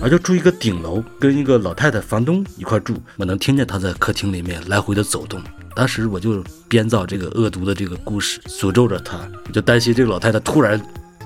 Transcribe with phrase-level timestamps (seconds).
[0.00, 5.40] 我就住一个顶楼，跟一个老太太房东一块住，我能听见她在客厅里面来回的走动。
[5.76, 10.80] 当时我就编造这个恶毒的这个故事，诅咒着她，我就担心这个老太太突然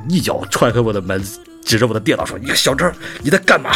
[0.08, 1.22] 一脚踹开我的门，
[1.68, 2.90] 指着我的电脑说：“你个小张，
[3.22, 3.70] 你在干嘛？”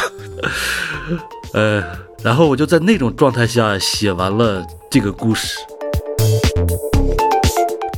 [1.52, 1.84] 呃，
[2.22, 5.58] 然后我就在那种状态下写完了这个故事。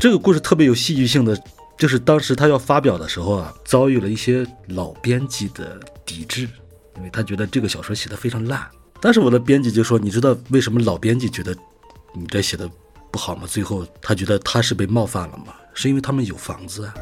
[0.00, 1.40] 这个故事特别有戏剧性的，
[1.78, 6.48] 就是当时他要发表的时候啊，遭遇了一些老编辑的抵制。
[6.96, 8.66] 因为他觉得这个小说写的非常烂，
[9.00, 11.54] 但是我的编辑就说：“你知道为什么老编辑觉得
[12.14, 12.68] 你这写的
[13.12, 15.54] 不好吗？”最后他觉得他是被冒犯了吗？
[15.72, 16.94] 是因为他们有房子啊。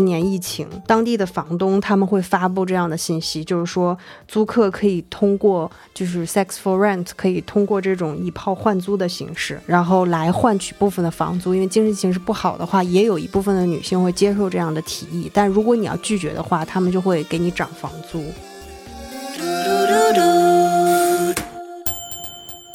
[0.00, 3.94] 今年疫情，当地的房东他们会发布这样的信息，就是说
[4.26, 11.54] 租客可以通过就是 sex for rent，可以通过这种以炮换租的形式，然后来换取部分的房租。
[11.54, 18.24] 因为经济形势不好的话，也有一部分的女性会接受这样的提议，但如果你要拒绝的话，他们就会给你涨房租。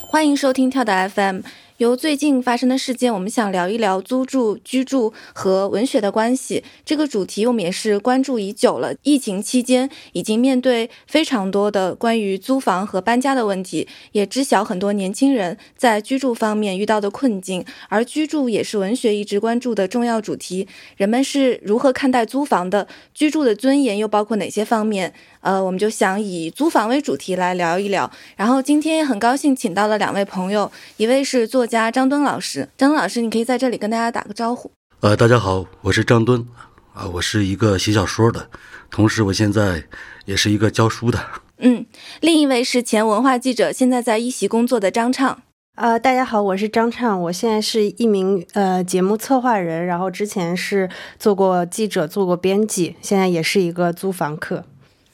[0.06, 1.42] 欢迎收听跳岛 FM。
[1.78, 6.64] 由最近发生的事件，我们想聊一聊租住、居住和文学的关系。
[6.86, 8.96] 这个主题我们也是关注已久了。
[9.04, 17.66] 疫情期间，已经面对非常多的关于租房和搬家的问题，也知晓很多年轻人在居住方面遇到的困境。
[17.90, 20.66] 而居住也是文学一直关注的重要主题。
[20.96, 22.88] 人们是如何看待租房的？
[23.14, 25.14] 居住的尊严又包括哪些方面？
[25.42, 28.10] 呃，我们就想以租房为主题来聊一聊。
[28.38, 32.70] 然后今天也很高兴请到了两位朋友，一位是做作家张敦老师。
[32.78, 34.70] 张敦老师，你可以在这里跟大家打个招呼。
[35.00, 36.46] 呃，大家好，我是张敦，
[36.94, 38.52] 啊，我是一个写小说的，
[38.92, 39.84] 同时我现在
[40.26, 41.20] 也是一个教书的。
[41.58, 41.84] 嗯，
[42.22, 45.42] 另一位是前文化记者，现在在一席工作的张畅。
[45.74, 50.88] 呃，大家好，我是张畅，我现在是一名呃节目策划人，然后之前是
[51.18, 54.64] 做过记者，做过编辑，现在也是一个租房客。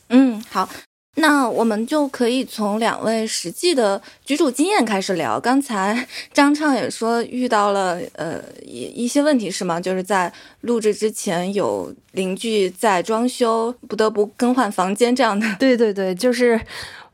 [0.09, 0.67] 嗯，好，
[1.15, 5.39] 那我们就可以从两位实际的居住经验开始聊。
[5.39, 9.79] 刚才张畅也说遇到了呃一一些问题是吗？
[9.79, 15.45] 就是在录制之前有邻居在装修，不得不更换房间这样的。
[15.59, 16.59] 对对对，就是。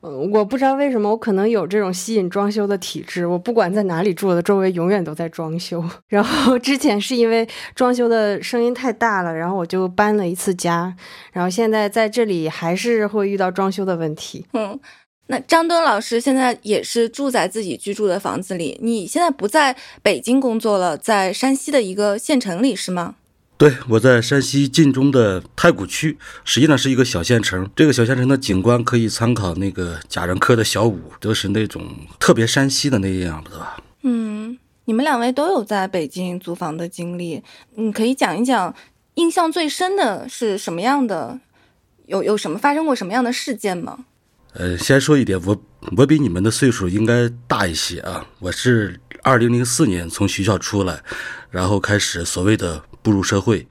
[0.07, 3.25] 我不知道为什么，我可能有这种吸引装修的体质。
[3.25, 5.83] 我不管在哪里住的，周围永远都在装修。
[6.07, 10.95] 然后之前是因为装修的声音太大了，然后我就搬了一次家。
[11.31, 14.45] 然后现在在这里还是会遇到装修的问题。
[14.53, 14.79] 嗯，
[15.27, 18.79] 那张敦老师现在也是住在自己居住的房子里。
[18.81, 23.15] 你现在不在北京工作了，在山西的一个县城里是吗？
[23.57, 27.67] 对，我在山西晋中的太谷区，实际上是一个小县城。
[27.75, 31.83] 这个小县城的景观可以参考那个贾樟柯的小五，都是那种
[32.19, 33.77] 特别山西的那样子吧。
[34.03, 37.41] 嗯，你们两位都有在北京租房的经历，
[37.73, 38.75] 你可以讲一讲
[39.15, 41.39] 印象最深的是什么样的？
[42.05, 44.05] 有有什么发生过什么样的事件吗？
[44.53, 45.59] 呃，先说一点，我
[45.97, 48.27] 我比你们的岁数应该大一些啊。
[48.37, 51.01] 我是二零零四年从学校出来，
[51.49, 52.83] 然后开始所谓的。
[53.01, 53.67] 步入社会，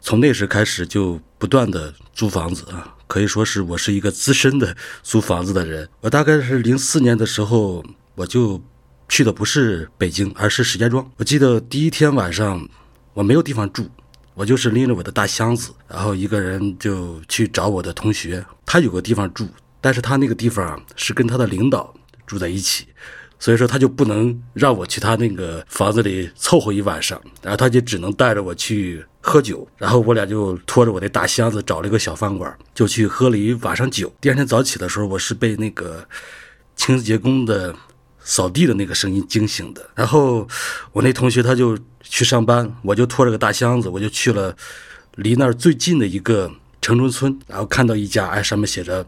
[0.00, 5.88] 从那时开始就不断的租房子啊，可以说是我是一个资深的租房子的人。
[6.00, 8.62] 我大概是零四年的时候，我就
[9.08, 11.10] 去的不是北京，而是石家庄。
[11.16, 12.68] 我记得第一天晚上，
[13.14, 13.88] 我没有地方住，
[14.34, 19.48] 我就是拎着我的大箱子，然后一个人就去找我的同学，他有个地方住，
[19.80, 21.94] 但是他那个地方是跟他的领导
[22.26, 22.86] 住在一起。
[23.38, 34.12] 所以说他就不能让我去他那个房子里凑合一晚上，然后他就只能带着我去喝酒，然后我俩就拖着我的大箱子找了一个小饭馆，就去喝了一晚上酒。
[34.20, 36.04] 第二天早起的时候，我是被那个
[36.74, 37.74] 清洁工的
[38.18, 39.88] 扫地的那个声音惊醒的。
[39.94, 40.46] 然后
[40.92, 44.56] 我那同学他就去上班，我就拖着个大箱子，我就去了
[45.14, 46.50] 离那儿最近的一个
[46.80, 49.06] 城中村，然后看到一家，哎，上面写着。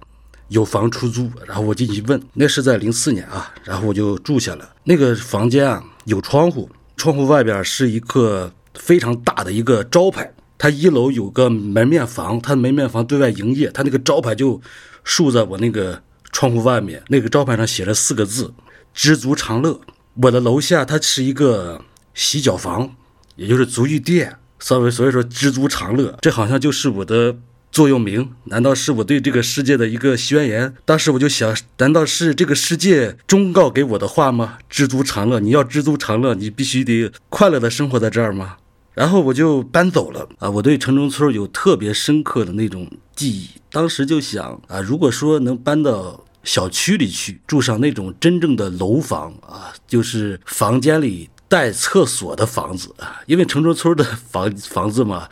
[0.50, 4.68] 有房出租，然后我进去问，那是在零四年啊，然后我就住下了。
[4.82, 10.28] 那个房间啊，有窗户，窗户外边是一个非常大的一个招牌。
[10.58, 14.60] 它一楼有个门面房，它门面房对外营业，它那个招牌就
[15.04, 16.02] 竖在我那个
[16.32, 17.00] 窗户外面。
[17.06, 18.52] 那个招牌上写着四个字：
[18.92, 19.80] 知足常乐。
[20.20, 21.80] 我的楼下它是一个
[22.12, 22.90] 洗脚房，
[23.36, 27.36] 也就是足浴店，所以所以说知足常乐，这好像就是我的。
[27.72, 28.30] 座右铭？
[28.44, 30.74] 难道是我对这个世界的一个宣言？
[30.84, 34.58] 当时我就想，难道是这个世界忠告给我的话吗？
[34.68, 38.56] 知足常乐，你要知足常乐，你必须得快乐的生活在这儿吗？
[38.92, 40.50] 然后我就搬走了啊！
[40.50, 43.48] 我对城中村有特别深刻的那种记忆。
[43.70, 55.28] 当时就想啊，如果说能搬到小区里去住上那种真正的楼房啊，就是房间里带厕所的房子啊，因为城中村的房房子嘛，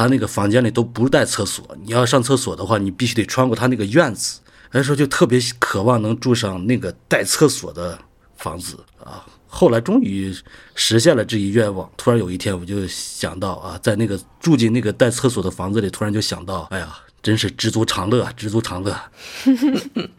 [0.00, 4.40] 他那个房间里都不带厕所，你要上厕所的话，你必须得穿过他那个院子。
[4.72, 7.98] 所以说就特别渴望能住上那个带厕所的
[8.34, 9.26] 房子啊。
[9.46, 10.34] 后来终于
[10.74, 11.90] 实现了这一愿望。
[11.98, 18.96] 突然有一天，我就想到啊，在那个住进那个带厕所的房子里，突然就想到，哎呀，真是知足常乐，知足常乐。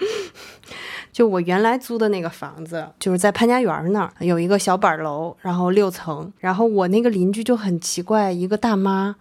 [1.11, 6.31] 就我原来租的那个房子，就是在潘家园那儿有一个小板楼，然后六层。
[6.37, 9.15] 然后我那个邻居就很奇怪，一个大妈，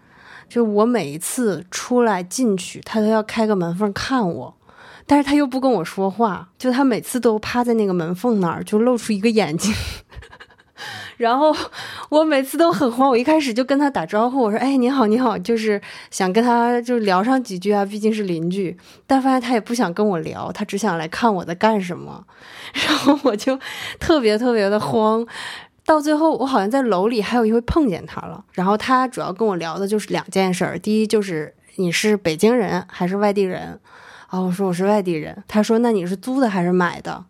[0.51, 4.55] 就我每一次出来进去，他都要开个门缝看我。
[5.07, 9.75] 但是他又不跟我说话，就他每次都趴在那个门缝那儿，就露出一个眼睛。
[11.17, 11.55] 然后
[12.09, 15.81] 我每次都很慌，我一开始就跟他打招呼，我说：“哎，你好，你好。”就是
[16.11, 18.75] 想跟他就聊上几句啊，毕竟是邻居。
[19.07, 22.25] 但发现他也不想跟我聊，他只想来看我在干什么。
[22.73, 23.59] 然后我就
[23.99, 25.27] 特别特别的慌。
[25.91, 28.45] 到最后，我好像在楼里还有一回碰见他了。
[28.53, 33.77] 然后他主要跟我聊的就是两件事儿，第一就是你是北京人还是外地人。
[34.29, 37.25] 啊，我说我是外地人，他说那你是租的还是买的？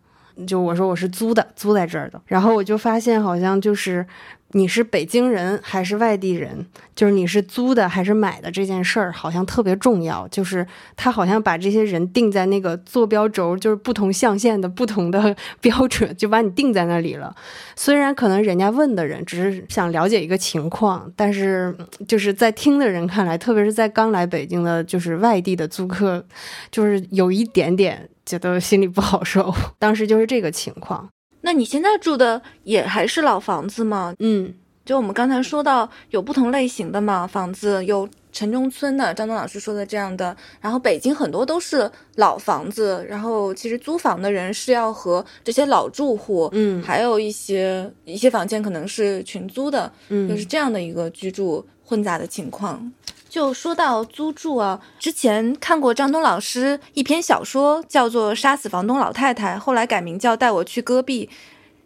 [0.45, 2.21] 就我说我是租的，租在这儿的。
[2.27, 4.05] 然后我就发现好像就是。
[4.53, 6.65] 你是北京人还是外地人？
[6.95, 10.27] 就是你是租的还是买的这件事儿，好像特别重要。
[10.27, 10.65] 就是
[10.95, 17.35] 他好像把这些人定在那个坐标轴，就是不同象限的不同的 标准，就把你定在那里了。
[17.75, 21.75] 虽然可能人家问的人只是想了解一个情况，但是
[22.07, 26.23] 就是在听的人看来，特别是在刚来北京的，就是外地的租客，
[26.69, 29.53] 就是有一点点觉得心里不好受。
[29.79, 31.09] 当时就是这个情况。
[31.41, 34.13] 那你现在住的也还是老房子吗？
[34.19, 34.53] 嗯，
[34.85, 52.93] 就我们刚才说到有不同类型的嘛，房子有城中村的，张东老师说的这样的，然后北京很多都是老房子，然后其实租房的人是要和这些老住户，嗯，还有一些一些房间可能是群租的，嗯，就是这样的一个居住混杂的情况。
[53.27, 61.29] 就说到租住啊，之前看过张东老师一篇小说，叫做《杀死房东老太太》，后来改名叫《带我去戈壁》。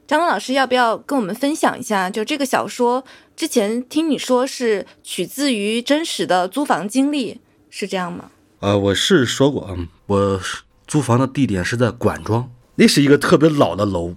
[0.07, 2.07] 张东老师要不要跟我们分享一下？
[2.10, 3.04] 就这个小说，
[3.36, 7.42] 之前听你说是取自于真实的租房经历，
[7.72, 8.30] 是这样吗？
[8.60, 9.75] 呃，我是说过啊，
[10.06, 10.42] 我
[10.88, 14.16] 租房的地点是在管庄，那是一个特别老的楼，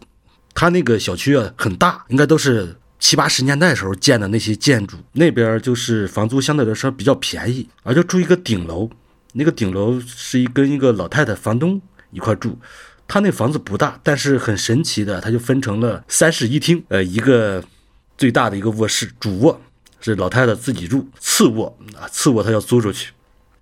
[0.55, 2.76] 它那个小区啊很大，应该都是。
[2.98, 8.90] 七八十年代时候建的那些建筑，那边就是房租相对来说比较便宜，而就住一个顶楼，
[9.34, 11.80] 那个顶楼是一跟一个老太太房东
[12.10, 12.58] 一块住，
[13.06, 17.62] 他那房子不大，但是很神奇的，他就分成了三室一厅，呃，一个
[18.16, 19.60] 最大的一个卧室，主卧
[20.00, 23.12] 是老太太自己住，次卧啊，次卧他要租出去，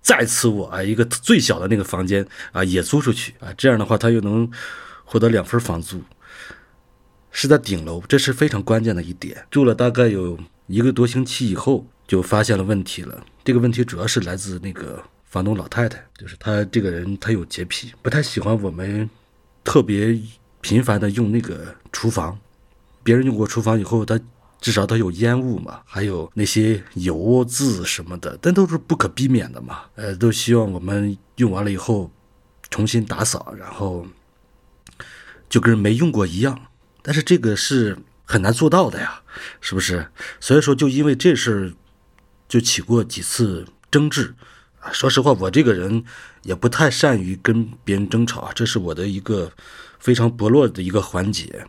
[0.00, 4.50] 再次卧啊，一个最小的那个房间啊也租出去啊，这样的话他又能
[5.04, 6.02] 获得两份房租。
[7.38, 9.46] 是在顶楼，这是非常关键的一点。
[9.50, 10.38] 住了大概有
[10.68, 13.22] 一个多星期以后，就发现了问题了。
[13.44, 19.08] 这个问题主要是来自那个房东老太太，就是她这个人，她有洁癖，不太喜欢我们
[19.62, 20.18] 特别
[20.62, 22.38] 频繁的用那个厨房。
[23.02, 24.18] 别人用过厨房以后，他
[24.58, 29.80] 至少他有烟雾嘛，还有那些油渍什么的，但都是不可避免的嘛。
[29.96, 32.10] 呃，都希望我们用完了以后
[32.70, 34.06] 重新打扫，然后
[35.50, 36.58] 就跟没用过一样。
[37.06, 39.22] 但是这个是很难做到的呀，
[39.60, 40.04] 是不是？
[40.40, 41.72] 所以说，就因为这事儿，
[42.48, 44.34] 就起过几次争执。
[44.80, 46.02] 啊，说实话，我这个人
[46.42, 49.52] 也不太善于跟别人争吵啊，这是我的一个
[50.00, 51.64] 非常薄弱的一个环节。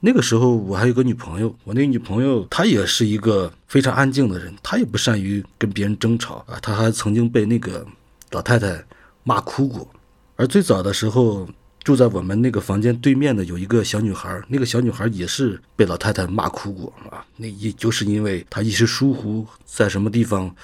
[0.00, 6.58] 那个时候我还有个女朋友，我那女朋友她也是一个非常安静的人，她也不善于跟别人争吵啊。
[6.60, 7.86] 她还曾经被那个
[8.32, 8.84] 老太太
[9.22, 9.88] 骂哭过。
[10.34, 11.48] 而最早的时候。
[11.88, 17.24] 住在我们那个房间对面的有一个小女孩，那个小女孩也是被老太太骂哭过啊。
[17.38, 20.54] 那也就是因为她一时疏忽，在什么地方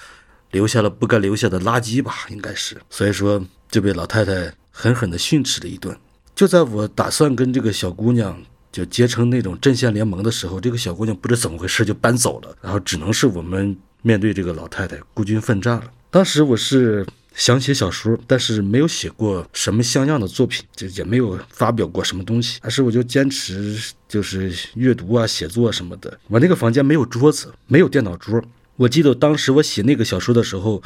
[0.51, 5.97] 留下了不该留下的垃圾吧，应该是，所以说就被老太太狠狠地训斥了一顿。
[6.35, 8.39] 就在我打算跟这个小姑娘
[8.71, 15.91] 就结成那种阵线联盟的时候，这个小姑娘不知怎么回事就搬走了，然后只能是我们面对这个老太太孤军奋战了。
[16.11, 17.03] 当时我是。
[17.35, 22.59] 想写小说，但是没有写过什么像样的作品，就也没有发表过什么东西。
[22.61, 23.77] 但是我就坚持
[24.07, 26.17] 就是阅读啊、写作什么的。
[26.27, 28.41] 我那个房间没有桌子，没有电脑桌。
[28.77, 30.81] 我记得当时我写那个小说的时候，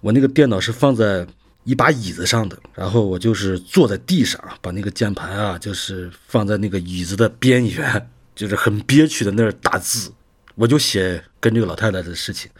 [0.00, 1.26] 我那个电脑是放在
[1.62, 10.12] 一把椅子上的，然后我就是坐在地上，把那个键盘啊，就是放在那个椅子的边缘，就是很憋屈的那儿打字。
[10.56, 12.50] 我就写跟这个老太太的事情，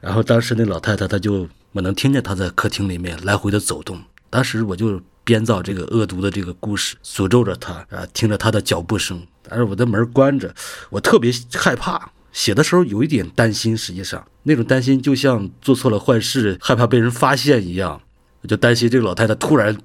[0.00, 4.00] 然后当时那老太太她就我能听见他在客厅里面来回的走动，
[4.30, 10.54] 当时我就编造这个恶毒的这个故事，诅咒着他啊，听着他的脚步声，但是我的门关着，
[10.90, 18.00] 我特别害怕，写的时候有一点担心，实际上那种担心就像做错了坏事，害怕被人发现一样，
[18.42, 19.76] 我就担心这个老太太突然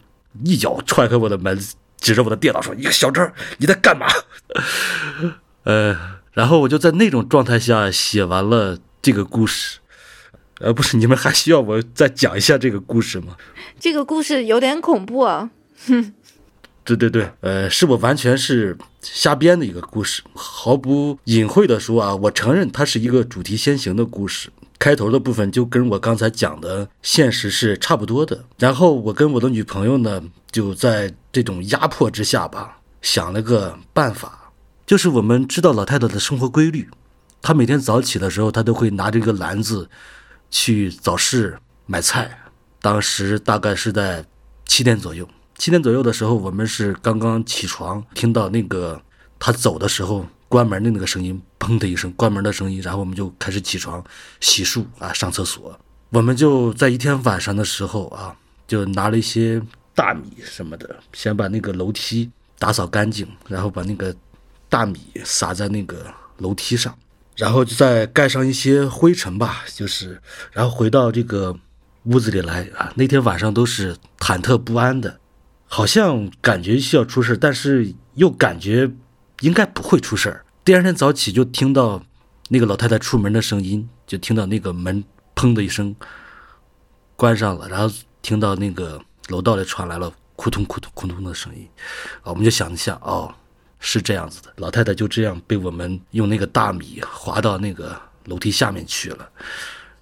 [0.43, 1.59] 一脚踹开我的门，
[1.99, 4.05] 指着我的电脑说：“你个小张，你在干嘛？”
[5.65, 6.19] 呃。
[6.31, 9.79] 然后我就在那种状态下写完了这个故事，
[10.59, 13.35] 呃，不是，你们还需要我再讲一下这个故事吗？
[13.79, 15.49] 这个故事有点恐怖啊。
[15.87, 16.13] 哼，
[16.83, 28.43] 对对对，呃，是我完全是瞎编的一个故事，毫不隐晦的说啊，我承认它是一个主题先行的故事，开头的部分就跟我刚才讲的现实是差不多的。
[28.57, 34.51] 然后我跟我的女朋友呢，就在这种压迫之下吧，想了个办法。
[34.85, 36.89] 就是我们知道老太太的生活规律，
[37.41, 39.87] 她每天早起的时候，她都会拿着一个篮子
[40.49, 42.37] 去早市买菜。
[42.81, 44.25] 当时大概是在
[44.65, 45.27] 七点左右，
[45.57, 49.01] 七点左右的时候，我们是刚刚起床，听到那个
[49.37, 54.03] 他走的时候关门的那个声音，砰的一声关门的声音，然后我们就开始起床
[54.39, 55.77] 洗漱啊，上厕所。
[56.09, 58.35] 我们就在一天晚上的时候啊，
[58.67, 59.61] 就拿了一些
[59.93, 64.15] 大米什么的，先把那个楼梯打扫干净，然后把那个。
[64.71, 66.05] 大米撒在那个
[66.37, 66.95] 楼梯上，
[67.39, 71.57] 然后就再盖上一些灰尘吧，就是，然后回到这个
[72.03, 72.91] 屋子里来啊。
[72.97, 75.21] 那天晚上都是忐忑不安的，
[75.65, 78.91] 好像感觉需要出事但是又感觉
[79.39, 80.45] 应该不会出事儿。
[80.65, 82.03] 第二天早起就听到
[82.49, 85.01] 那个老太太出门的声音，就听到那个门
[85.33, 85.95] 砰的一声
[87.15, 91.65] 关上了，然后听到那个楼道里传来了扑通扑通扑通的声音，
[92.21, 93.33] 啊，我们就想一下，哦。
[93.79, 99.29] 是这样子的，老太太就这样被我们用那个大米划到那个楼梯下面去了，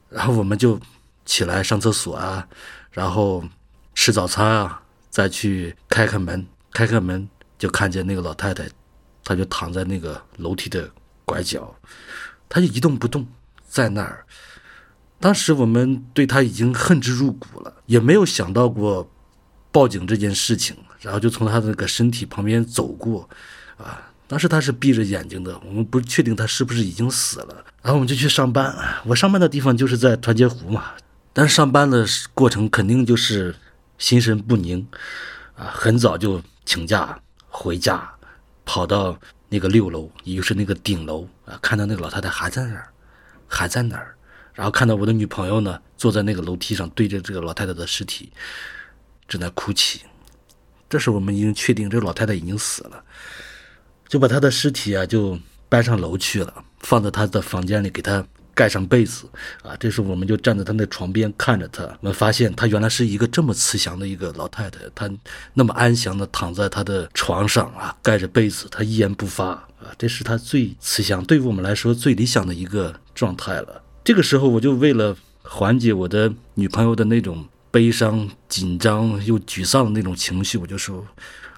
[0.09, 0.79] 然后我们就
[1.25, 2.45] 起来上厕所啊，
[2.91, 3.43] 然后
[3.93, 7.29] 吃早餐啊，再去开开门，开开门
[7.59, 8.67] 就看见那个老太太，
[9.23, 10.89] 她就躺在那个楼梯的
[11.23, 11.73] 拐角，
[12.49, 13.27] 她就一动不动
[13.67, 14.25] 在那儿。
[15.19, 19.07] 当时我们对她已经恨之入骨了，也没有想到过
[19.71, 23.29] 报警这件事情，然后就从她的那个身体旁边走过。
[23.77, 27.65] 啊，当时他是闭着眼睛的，我们不确定他是不是已经死了。
[27.81, 30.91] 然后我们就去上班，我上班的地方就是在团结湖嘛。
[31.31, 33.55] 但是上班的过程肯定就是
[33.97, 34.85] 心神不宁，
[35.55, 38.11] 啊，很早就请假回家，
[38.65, 39.17] 跑到
[39.49, 42.89] 那个六楼，也就是那个顶楼啊，看到那个老太太还在那儿，
[43.47, 44.15] 还在那儿。
[44.53, 48.31] 然后看到我的女朋友呢，坐在那个楼梯上，对着这个老太太的尸体
[49.27, 50.01] 正在哭泣。
[50.89, 53.03] 这时我们已经确定这个老太太已经死了。
[54.07, 55.37] 就把他的尸体啊，就
[55.69, 59.27] 搬上楼去了，放在他的房间里，给他盖上被子
[59.61, 59.75] 啊。
[59.79, 65.09] 这时候我们就站在他那床边看着他，我们发现他原来是一个这么慈祥的一个老太太，她
[65.53, 69.91] 那么安详的躺在他的床上啊，盖着被子，她一言不发啊。
[69.97, 73.81] 这是他最慈祥，对于我们来说最理想的一个状态了。
[74.03, 81.05] 这个时候，我就为了缓解我的女朋友的那种悲伤、紧张又沮丧的那种情绪，我就说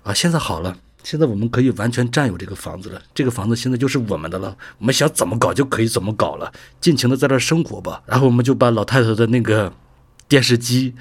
[0.02, 0.76] 啊，现在好了。
[1.04, 4.56] 现在我们可以完全占有这个房子了，这个房子现在就是我们的了。
[4.78, 6.52] 我们想怎么搞就可以怎么搞了，
[6.82, 8.04] 尽情的在这生活吧。
[8.06, 9.74] 然后我们就把老太太的那个
[10.28, 10.94] 电视机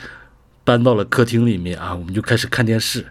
[0.65, 3.07] 搬到了客厅里面啊，我们就开始看电视。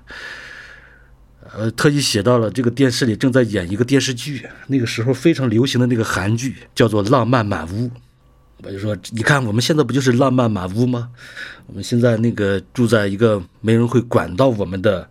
[1.53, 7.87] 呃，特意写到了这个电视里正在演一个电视剧，那个时候非常流行的那个韩剧叫做《浪漫满屋》。
[8.63, 11.09] 我就说，你看我们现在不就是浪漫满屋吗？
[11.67, 15.07] 我们现在那个住在一个没人会管到我们的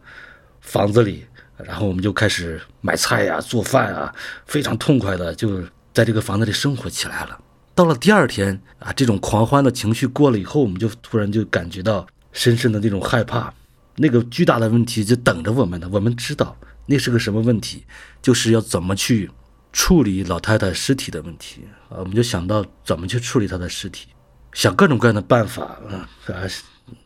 [0.60, 1.24] 房子里。
[1.64, 4.14] 然后我们就开始买菜呀、做饭啊，
[4.46, 5.62] 非常痛快的就
[5.94, 7.38] 在这个房子里生活起来了。
[7.74, 13.52] 到了第二天啊，这种狂欢的情绪过了以后，我们就突然就感觉到深深的那种害怕，
[13.96, 15.88] 那个巨大的问题就等着我们呢。
[15.92, 17.84] 我们知道那是个什么问题，
[18.22, 19.30] 就是要怎么去
[19.72, 21.98] 处理老太太尸体的问题啊。
[21.98, 24.08] 我们就想到怎么去处理她的尸体，
[24.52, 26.34] 想各种各样的办法啊，啊，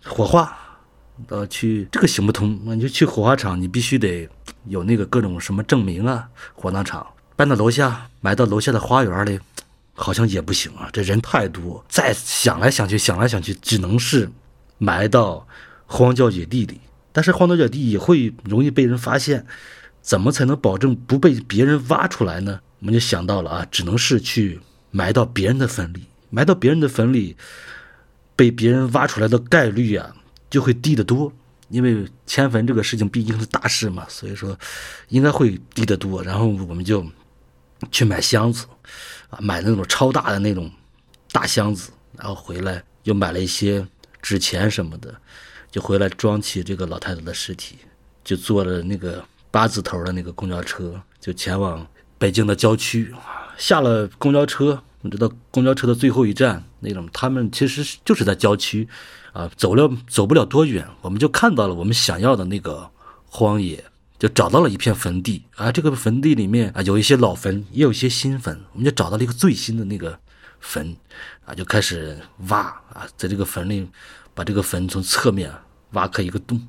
[0.04, 0.56] 火化。
[1.28, 4.28] 呃，去这个行不通，那你就去火化场，你必须得
[4.66, 6.28] 有那个各种什么证明啊。
[6.54, 9.38] 火葬场搬到楼下，埋到楼下的花园里，
[9.94, 11.84] 好像也不行啊，这人太多。
[11.88, 14.30] 再想来想去，想来想去，只能是
[14.78, 15.46] 埋到
[15.86, 16.80] 荒郊野地里。
[17.12, 19.44] 但是荒郊野地也会容易被人发现，
[20.00, 22.60] 怎么才能保证不被别人挖出来呢？
[22.78, 24.60] 我们就想到了啊，只能是去
[24.90, 27.36] 埋到别人的坟里，埋到别人的坟里，
[28.36, 30.14] 被别人挖出来的概率啊。
[30.50, 31.32] 就会低得多，
[31.68, 34.58] 因为迁坟这个事情毕竟是大事嘛，所以说
[35.08, 36.22] 应该会低得多。
[36.22, 37.06] 然后我们就
[37.92, 38.66] 去买箱子，
[39.30, 40.70] 啊，买那种超大的那种
[41.30, 43.86] 大箱子，然后回来又买了一些
[44.20, 45.14] 纸钱什么的，
[45.70, 47.78] 就回来装起这个老太太的尸体，
[48.24, 51.86] 就坐了那个八字头的那个公交车，就前往
[52.18, 53.14] 北京的郊区。
[53.56, 58.88] 下了公交车，你知道公交车的最后一站那种，他们其实就是在郊区，
[59.32, 62.90] 啊，走了走不了多远，我们就看到了我们想要的那个
[63.26, 63.84] 荒野。
[64.18, 70.20] 就找到了一片坟地啊，这个坟地里面啊有一些老坟，也有一些新坟，我们就找到了一个最新的那个
[70.60, 70.94] 坟，
[71.46, 72.18] 啊，就开始
[72.48, 72.58] 挖
[72.92, 73.88] 啊，在这个坟里
[74.34, 75.50] 把这个坟从侧面
[75.92, 76.60] 挖开一个洞，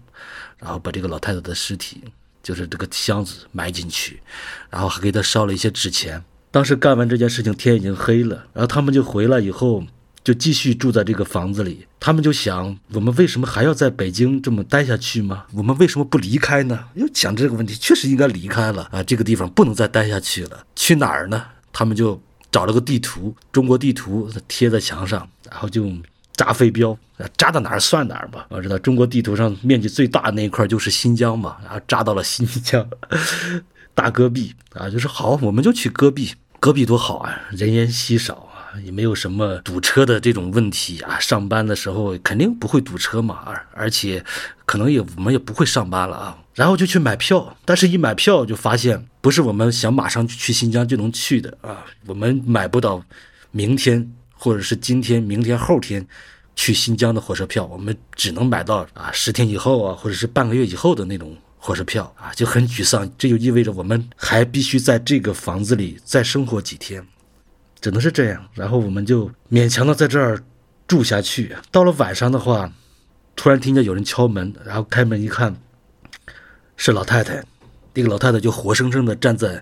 [0.60, 2.02] 然后把这个老太太的尸体，
[2.42, 4.22] 就是这个箱子埋进去，
[4.70, 6.24] 然后还给她烧了一些纸钱。
[6.52, 9.84] 当时干完这件事情，天已经黑了，然后他们就回来以后。
[10.24, 15.46] 就继续住在这个房子里，他们就想：我们为什么还要在北京这么待下去吗？
[15.54, 16.86] 我们为什么不离开呢？
[16.94, 19.02] 又想这个问题，确实应该离开了啊！
[19.02, 21.44] 这个地方不能再待下去了，去哪儿呢？
[21.74, 25.92] 他们就找了个地图，中国地图贴在墙上，然后就
[26.36, 26.96] 扎飞镖，
[27.36, 28.46] 扎到哪儿算哪儿吧。
[28.50, 32.88] 我知道中国地图上面积最大的那一块就是新疆嘛，然后扎到了新疆
[33.96, 38.50] 大戈壁啊，就说好，我们就去戈壁，戈壁多好啊，人烟稀少。
[38.84, 44.24] 也没有什么堵车的这种问题啊，上班的时候肯定不会堵车嘛，而而且
[44.66, 53.04] 可能也我们也不会上班了啊，然后就去买票，但是一买票就发现不是我们想马上去新疆就能去的啊，我们买不到
[53.52, 56.06] 明天或者是今天、明天、后天
[56.56, 67.06] 去新疆的火车票，我们只能买到啊十天以后啊，或者是半个月以后的那种火车票啊，就很沮丧，这就意味着我们还必须在这个房子里再生活几天。
[67.82, 70.42] 只能是这样，然后我们就勉强的在这儿
[70.88, 71.56] 住下去。
[71.72, 72.72] 到了晚上的话，
[73.36, 75.56] 突然听见有人敲门，然后开门一看，
[76.78, 77.44] 是老太太。
[77.94, 79.62] 那个老太太就活生生的站在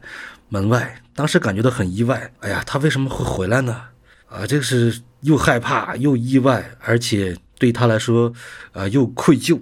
[0.50, 2.32] 门外，当时感觉到很意外。
[2.42, 3.82] 哎呀，她为什么会回来呢？
[4.28, 8.32] 啊，这个是又害怕又意外，而且对她来说，
[8.74, 9.60] 啊，又愧疚。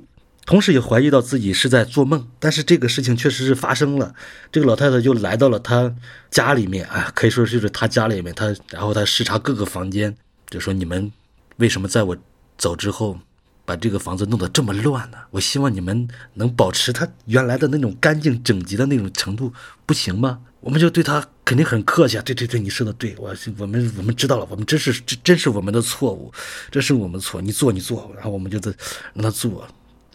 [0.48, 4.16] 同时也怀疑到自己是在做梦，但是这个事情确实是发生了。
[4.50, 5.94] 这个老太太就来到了她
[6.32, 8.34] 家里面，啊，可以说就是她家里面。
[8.34, 10.16] 她然后她视察各个房间，
[10.50, 11.12] 就说：“你们
[11.58, 12.16] 为什么在我
[12.58, 13.20] 走之后，
[13.66, 15.18] 把这个房子弄得这么乱呢？
[15.32, 19.52] 我希望你们能保持它原来的那种干净整洁的那种程度，
[19.86, 22.22] 不行吗？”我们就对她肯定很客气啊。
[22.26, 26.32] 对对对，你说的对，我我们我们知道了，我们真是真真是我们的错误，
[26.72, 27.42] 这是我们错。
[27.42, 28.74] 你坐你坐，然后我们就在
[29.14, 29.68] 让她坐。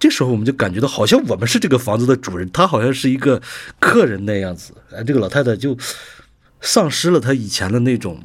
[0.02, 3.40] 这时候我们就感觉到，好像我们是这个房子的主人，他好像是一个
[3.78, 4.74] 客人那样子。
[4.90, 5.78] 哎，这个老太太就
[6.60, 8.20] 丧失了她以前的那种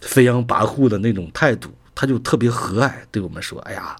[0.00, 3.94] 飞扬跋扈的那种态度，她就特别和蔼，对我们说：“哎呀，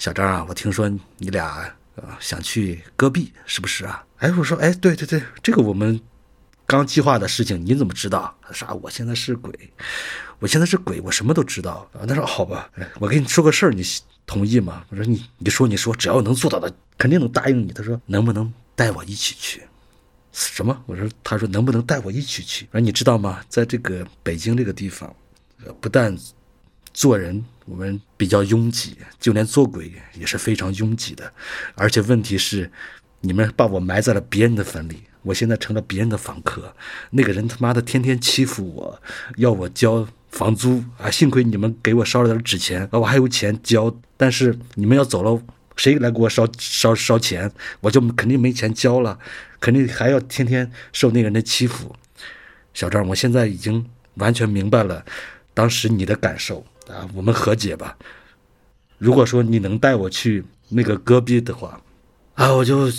[0.00, 1.46] 小张啊，我听说你俩
[1.94, 6.00] 啊想去戈壁，是不是啊？”哎，我说：“哎，对对对，这个我们
[6.66, 8.36] 刚计划的事情，你怎么知道？
[8.50, 8.74] 啥？
[8.82, 9.52] 我现在是鬼，
[10.40, 13.84] 我现在是鬼，我什么都知道。”他说：“好吧，我跟你说个事儿，你。”
[14.26, 14.84] 同意吗？
[14.88, 17.72] 我说你，你说你说，只要能做到的，肯定能答应你。
[17.72, 19.62] 他说能不能带我一起去？
[20.32, 20.82] 什么？
[20.86, 22.66] 我说他说能不能带我一起去？
[22.72, 23.40] 说你知道吗？
[23.48, 25.14] 在这个北京这个地方，
[25.80, 26.14] 不但
[26.92, 31.32] 做人我们比较拥挤，就连做鬼也是非常拥挤的。
[31.76, 32.70] 而且问题是，
[33.20, 36.74] 你们把我埋在了别人的坟里，我现在成了别人的房客。
[37.10, 39.00] 那个人他妈的天天欺负我，
[39.36, 40.08] 要我交。
[40.30, 43.94] 房租啊，幸亏你们给我烧了点纸钱，啊，我还有钱交。
[44.18, 45.40] 但是你们要走了，
[45.76, 47.50] 谁来给我烧烧烧钱？
[47.80, 49.18] 我就肯定没钱交了，
[49.60, 51.94] 肯定还要天天受那个人的欺负。
[52.74, 55.04] 小张，我现在已经完全明白了
[55.54, 57.96] 当时你的感受啊，我们和解吧。
[58.98, 61.80] 如果说你能带我去那个戈壁的话，
[62.34, 62.90] 啊，我就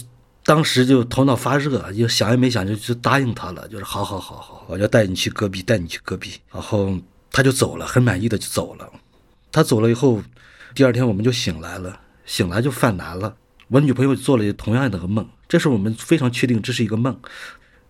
[0.44, 6.96] 当时就头脑发热，就想也没想就就答应他了，就是好好好好，我就带你去戈壁，带你去戈壁，然后。
[7.38, 8.92] 他就走了，很满意的就走了。
[9.52, 10.24] 他走了以后，
[10.74, 13.38] 第二天我们就醒来了，醒来就犯难了。
[13.68, 17.16] 我女朋友做了同样的个梦，这时候我们非常确定这是一个梦，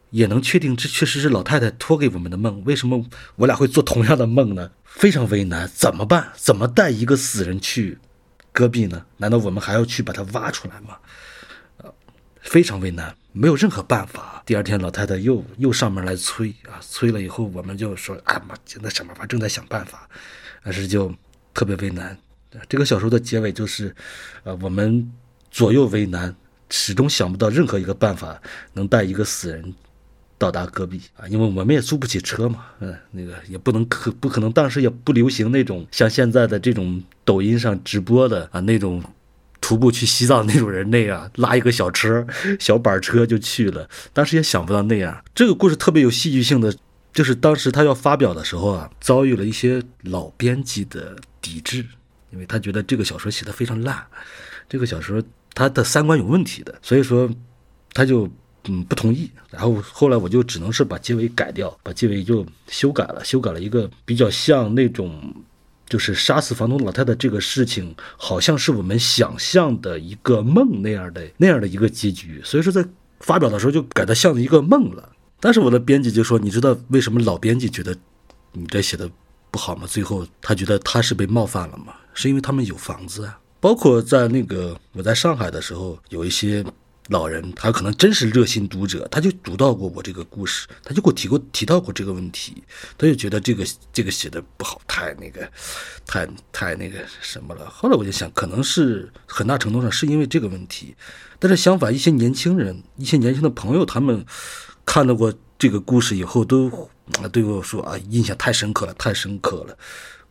[0.09, 2.61] 也能确定这确实是老太太托给我们的梦。
[2.65, 3.05] 为什么
[3.37, 4.69] 我俩会做同样的梦呢？
[4.83, 6.33] 非常为难，怎么办？
[6.35, 7.99] 怎么带一个死人去
[8.51, 9.05] 戈壁呢？
[9.15, 10.97] 难道我们还要去把他挖出来吗？
[12.41, 14.41] 非常为难，没有任何办法。
[14.45, 20.09] 第二天，老太太又又上门来催啊，催了以后，我们就说：“哎妈，现在想办法，正在想办法。”
[20.63, 21.13] 但是就
[21.53, 22.17] 特别为难。
[22.67, 23.95] 这个小说的结尾就是，
[24.43, 25.11] 呃，我们
[25.51, 26.35] 左右为难，
[26.69, 28.41] 始终想不到任何一个办法
[28.73, 29.75] 能带一个死人
[30.37, 39.03] 到达戈壁啊，因为我们也租不起车嘛，嗯，那个也不能可不可能，当时也不流行那种像现在的这种抖音上直播的啊那种。
[39.67, 42.25] 徒步去西藏那种人那样拉一个小车、
[42.57, 45.21] 小板车就去了，当时也想不到那样。
[45.35, 46.73] 这个故事特别有戏剧性的
[47.11, 51.85] 就是当时他要发表的时候啊，遭遇了一些老编辑的抵制，
[52.31, 54.01] 因为他觉得这个小说写的非常烂，
[54.69, 55.21] 这个小说
[55.53, 57.29] 他的三观有问题的，所以说
[57.91, 58.25] 他就
[58.69, 59.29] 嗯不同意。
[59.51, 65.21] 然后后来我就只能是把结尾改掉，把结尾就修改了，修改了一个比较像那种。
[65.89, 72.85] 就是杀死房东老太太这个事情，好像是我们想象的一个梦那样的那样的一个结局，所以说在
[73.21, 75.09] 发表的时候就改得像一个梦了。
[75.39, 77.95] 但是我的编辑就说：“你知道为什么老编辑觉得
[78.53, 79.09] 你这写的
[79.51, 79.85] 不好吗？
[79.87, 81.93] 最后他觉得他是被冒犯了吗？
[82.13, 83.39] 是因为他们有房子啊。
[83.59, 86.65] 包括在那个我在上海的时候，有一些。”
[87.07, 92.63] 老人他可能真是热心读者，他就读到过我这个故事，他就给我提过提到过这个问题，
[92.97, 95.49] 他就觉得这个这个写的不好，太那个，
[96.05, 97.69] 太太那个什么了。
[97.69, 100.95] 后来我就想，可能是很大程度上是因为这个问题，
[101.39, 104.25] 但是相反，一些年轻人，一些年轻的朋友，他们
[104.85, 106.89] 看到过这个故事以后，都
[107.31, 109.77] 对我说啊，印象太深刻了，太深刻了，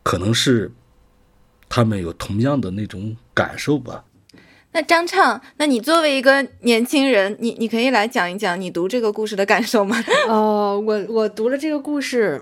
[0.03, 0.71] 可能是
[1.67, 4.03] 他们有同样的那种感受吧。
[4.77, 9.97] 那张畅，那你作为一个年轻人，你你可以来讲一讲你读这个故事的感受吗？
[10.29, 12.39] 哦，我我读了这个故事，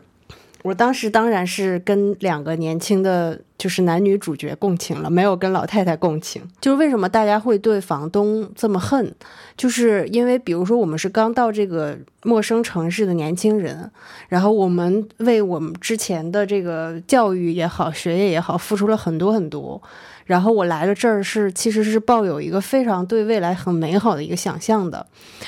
[0.61, 6.41] 我当时当然是跟两个年轻的就是男女主角共情了，没有跟老太太共情。
[6.59, 9.15] 就是为什么大家会对房东这么恨？
[9.55, 13.89] 就是因为比如说我们是刚到这个陌生城市的年轻人，
[14.27, 19.81] 然后我们为我们之前的这个教育也好、学业也好，付出了很多很多。
[20.25, 25.05] 然后我来了这儿是，其实是抱有一个非常对未来很美好的一个想象的，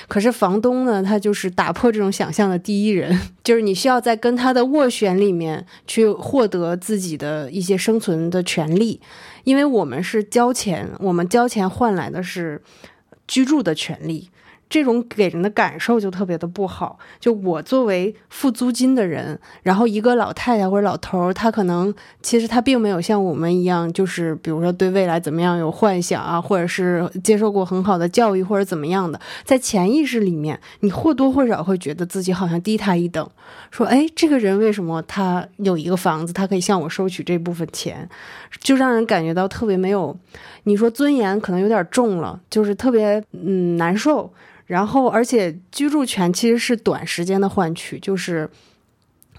[0.08, 9.02] 可是房东呢，他就是打破这种想象的第一人， 就是你需要在跟他的斡旋里面去获得自己的一些生存的权利，
[9.44, 12.62] 因为我们是交钱，我们交钱换来的是
[13.28, 14.30] 居住的权利。
[14.70, 16.98] 这种给人的感受就特别的不好。
[17.20, 33.30] 就我作为付租金的人，然后一个老太太或者老头儿，他可能其实他并没有像我们一样，就是比如说对未来怎么样有幻想啊，或者是接受过很好的教育或者怎么样的，在潜意识里面，你或多或少会觉得自己好像低他一等。
[33.72, 38.08] 说，哎，这个人为什么他有一个房子，他可以向我收取这部分钱，
[38.60, 40.18] 就让人感觉到特别没有，
[40.64, 44.32] 你说尊严可能有点重了，就是特别嗯难受。
[44.66, 48.50] 然后，而且居住权其实是短时间的换取，就是。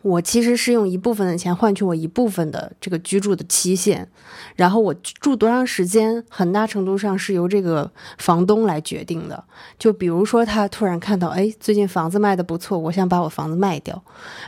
[0.08, 4.08] 我其实是用一部分的钱换取我一部分的这个居住的期限，
[4.56, 9.44] 然后我住多长时间，很大程度上是由这个房东来决定的。
[9.78, 14.00] 就比如说，他突然看到，哎，最近房子卖的不错，我想把我房子卖掉，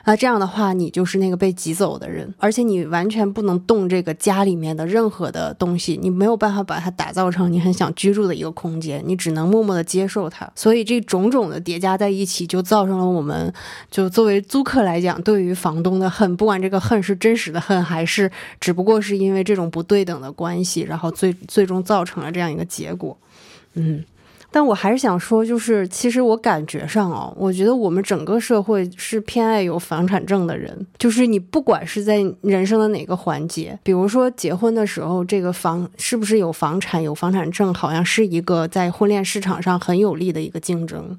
[0.05, 10.49] 那这样的话，你就是那个被挤走的人，而且你完全不能动这个家里面的任何的东西，你没有办法把它打造成你很想居住的一个空间，你只能默默的接受它。
[10.55, 13.53] 所以这种种的叠加在一起，就造成了我们
[13.90, 15.40] 就作为租客来讲，对。
[15.40, 23.16] 于于房东的恨，不管这个恨是真实的恨，还是只不过是因为这种不对等的关系，然后最最终造成了这样一个结果。
[23.74, 24.04] 嗯，
[24.50, 41.16] 但我还是想说，就是其实我感觉上哦，我觉得我们整个社会是偏爱有房产证的人，就是你不管是在人生的哪个环节，比如说结婚的时候，这个房是不是有房产、有房产证，好像是一个在婚恋市场上很有利的一个竞争。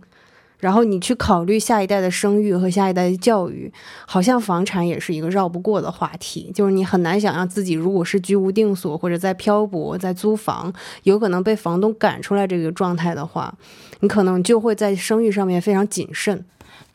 [0.62, 3.70] 然后你去考虑下一代的生育和下一代的教育，
[4.08, 6.50] 好像房产也是一个绕不过的话题。
[6.56, 13.54] 就是你很难想象自己如果是居无定所或者在漂泊、在租房，有可能被房东赶出来这个状态的话，
[14.00, 16.46] 你可能就会在生育上面非常谨慎。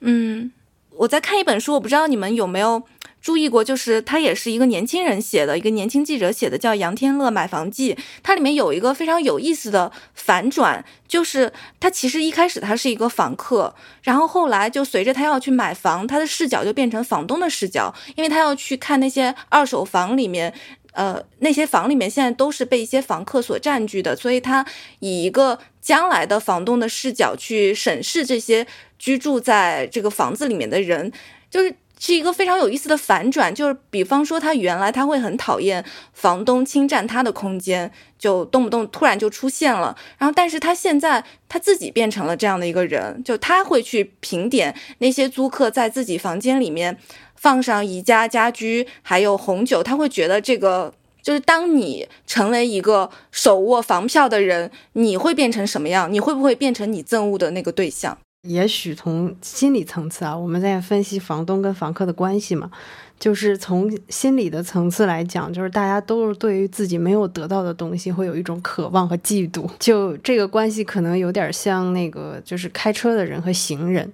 [0.00, 0.50] 嗯，
[0.96, 2.82] 我在看一本书，我不知道你们有没有。
[3.26, 7.92] 注意过，就是他也是一个年轻人写的，一个年轻记者写的，叫《杨天乐买房记》。
[8.22, 20.54] 它里面有一个非常有意思的反转，就是他其实一开始他是一个房客，然后后来就随着他要去买房，他的视角就变成房东的视角，因为他要去看那些二手房里面，
[20.92, 24.64] 呃，那些房里面现在都是被一些房客所占据的，所以他
[25.00, 28.64] 以一个将来的房东的视角去审视这些
[29.00, 31.10] 居住在这个房子里面的人，
[31.50, 31.74] 就是。
[31.98, 39.96] 是一个非常有意思的反转，就是比方说他原来他会很讨厌房东侵占他的空间，就动不动突然就出现了。
[40.18, 46.98] 然后，但是他现在他自己变成了这样的一个人，就他会去评点那些租客在自己房间里面
[47.34, 56.12] 放上宜家家居，还有红酒，他会觉得这个就是当你成为一个手握房票的人，你会变成什么样？
[56.12, 58.18] 你会不会变成你憎恶的那个对象？
[58.46, 62.70] 也许从心理层次啊，我们在分析房东跟房客的关系嘛，
[63.18, 69.68] 就是从心理的层次来讲，就是大家都是对于自己没有得到的东西会有一种渴望和嫉妒。
[69.78, 74.12] 就这个关系可能有点像那个，就是开车的人和行人。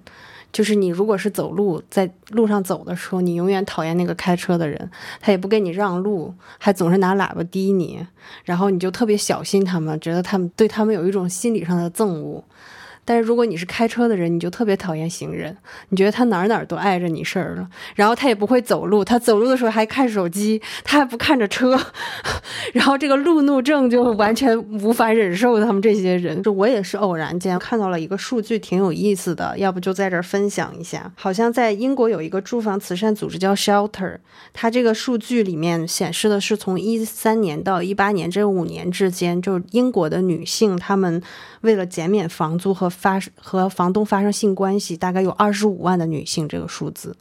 [0.53, 8.07] 就是你如果是走路在路上走的时候，你永远讨厌那个开车的人，他也不给你让路，还总是拿喇叭滴你，
[8.45, 12.45] 然后你就特别小心他们，觉得他们对他们有一种心理上的憎恶。
[13.05, 15.57] 但是如果你是开车的人，你就特别讨厌行人，
[15.89, 21.79] 你觉得他哪儿哪儿都碍着你事儿了，然后他也不会走路，他走路的时候还看手机，他还不看着车，
[22.73, 26.43] 然后这个路怒症就完全无法忍受他们这些人。
[26.43, 31.11] 就我也是偶然间看到了一个数据，挺有意思的，要不就在这儿分享一下。
[31.17, 34.19] 好像在英国有一个住房慈善组织叫 Shelter，
[34.53, 41.23] 它这个数据里面显示的是从一三年到一八年这五年之间，就是英国的女性她们
[41.63, 47.17] 为了减免房租和发和房东发生性关系，大概有二十五万的女性这个数字，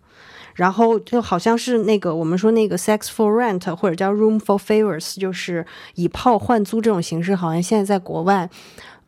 [0.54, 8.49] 然后就好像是那个我们说那个 sex for rent 或者叫 room for favors，就是以炮换租这种形式，好像现在在国外。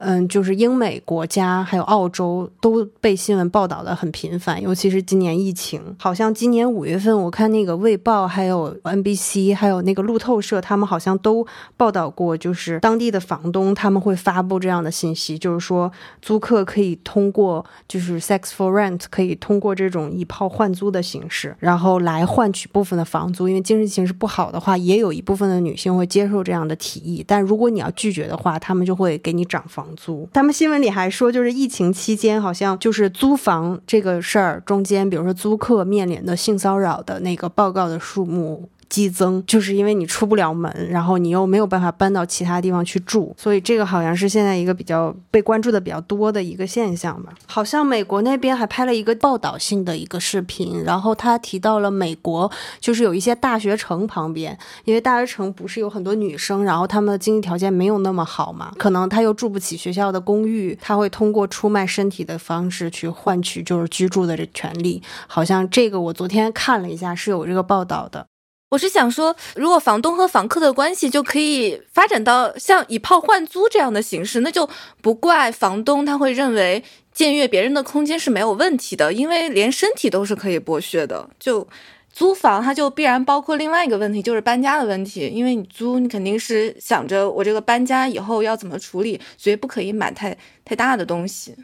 [0.05, 11.45] 嗯，就是英美国家还有澳洲都被新闻报道的很频繁，尤其是今年疫情，好像今年五月份我看那个《卫报》还有 NBC 还有那个路透社，他们好像都
[11.77, 38.69] 报道过，就是当地的房东他们会发布这样的信息，就是说租客可以通过就是 sex for rent，可以通过这种以炮换租的形式，然后来换取部分的房租，因为经济形势不好的话，也有一部分的女性会接受这样的提议，但如果你要拒绝的话，他们就会给你涨房租，他们新闻里还说，就是疫情期间，好像就是租房这个事儿中间，比如说租客面临的性骚扰的那个报告的数目。
[38.93, 47.33] 激增，就是因为你出不了门，然后你又没有办法搬到其他地方去住，所以这个好像是现在一个比较被关注的比较多的一个现象吧。
[47.47, 65.01] 好像美国那边还拍了一个报道性的一个视频，然后他提到了美国就是有一些大学城旁边，因为大学城不是有很多女生，然后她们的经济条件没有那么好嘛，可能她又住不起学校的公寓，她会通过出卖身体的方式去换取就是居住的这权利。
[65.25, 68.27] 好像这个我昨天看了一下是有这个报道的。
[68.73, 74.67] 我是想说，如果房东和房客的关系就可以发展到像以炮换租这样的形式，那就
[74.99, 76.83] 不怪房东他会认为
[77.15, 81.29] 僭越别人的空间是没有问题的，因为连身体都是可以剥削的。
[81.39, 81.67] 就
[82.11, 85.27] 租房，它就必然包括另外一个问题，就是搬家的问题。
[85.27, 91.55] 因为你租，你肯定是想着我这个搬家以后要怎么处理，所以不可以买太太大的东西。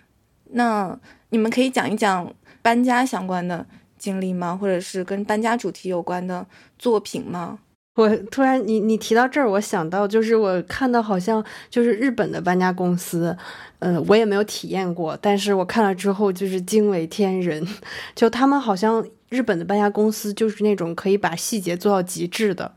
[0.52, 0.96] 那
[1.32, 3.66] 你们可以讲一讲搬家相关的。
[4.00, 4.58] 经历吗？
[4.60, 6.44] 或者是跟搬家主题有关的
[6.80, 7.60] 作品吗？
[7.96, 13.38] 我突然，你你提到这儿，我想到就是我看到好像就是日本的搬家公司，
[13.80, 17.68] 呃，我也没有体验过，但是我看了之后就是惊为天人，
[18.16, 19.06] 就他们好像。
[19.30, 22.74] 日本的搬家公司就是那种可以把细节做到极致的，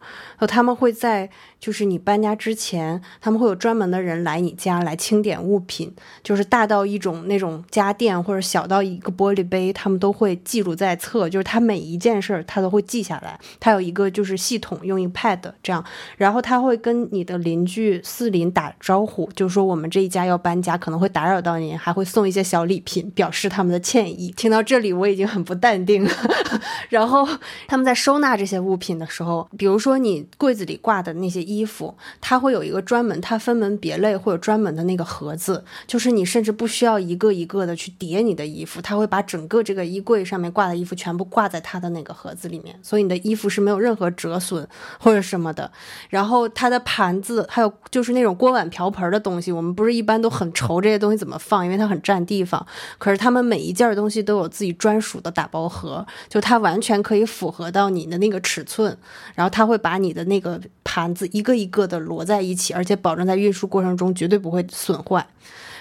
[0.46, 1.28] 他们会在
[1.60, 15.84] 就是你搬家之前，他们会有专门的人来你家来清点物品，就是大到一种那种家电，或者小到一个玻璃杯，他们都会记录在册，就是他每一件事儿他都会记下来，他有一个就是系统用一 pad 这样，
[16.16, 24.32] 然后他会跟你的邻居四邻打招呼，就是说我们这一家要搬家，可能会打扰到您，还会送一些小礼品表示他们的歉意。
[24.32, 26.10] 听到这里我已经很不淡定了。
[26.88, 27.26] 然后
[27.66, 44.66] 他们在收纳这些物品的时候，比如说你柜子里挂的那些衣服，它会有一个专门，它分门别类，会有专门的那个盒子，就是你甚至不需要一个一个的去叠你的衣服，它会把整个这个衣柜上面挂的衣服全部挂在它的那个盒子里面，所以你的衣服是没有任何折损
[44.98, 45.70] 或者什么的。
[46.08, 52.66] 然后它的盘子，还有就是那种锅碗瓢盆的东西，我们不是一般都很愁这些东西怎么放，因为它很占地方。
[52.98, 58.96] 可是他们每一件东西都有自己专属的打包盒，就它完全可以符合到你的那个尺寸，
[59.34, 65.26] 然后他会把你的那个盘子一个一个的摞在一起，而且保证在运输过程中绝对不会损坏。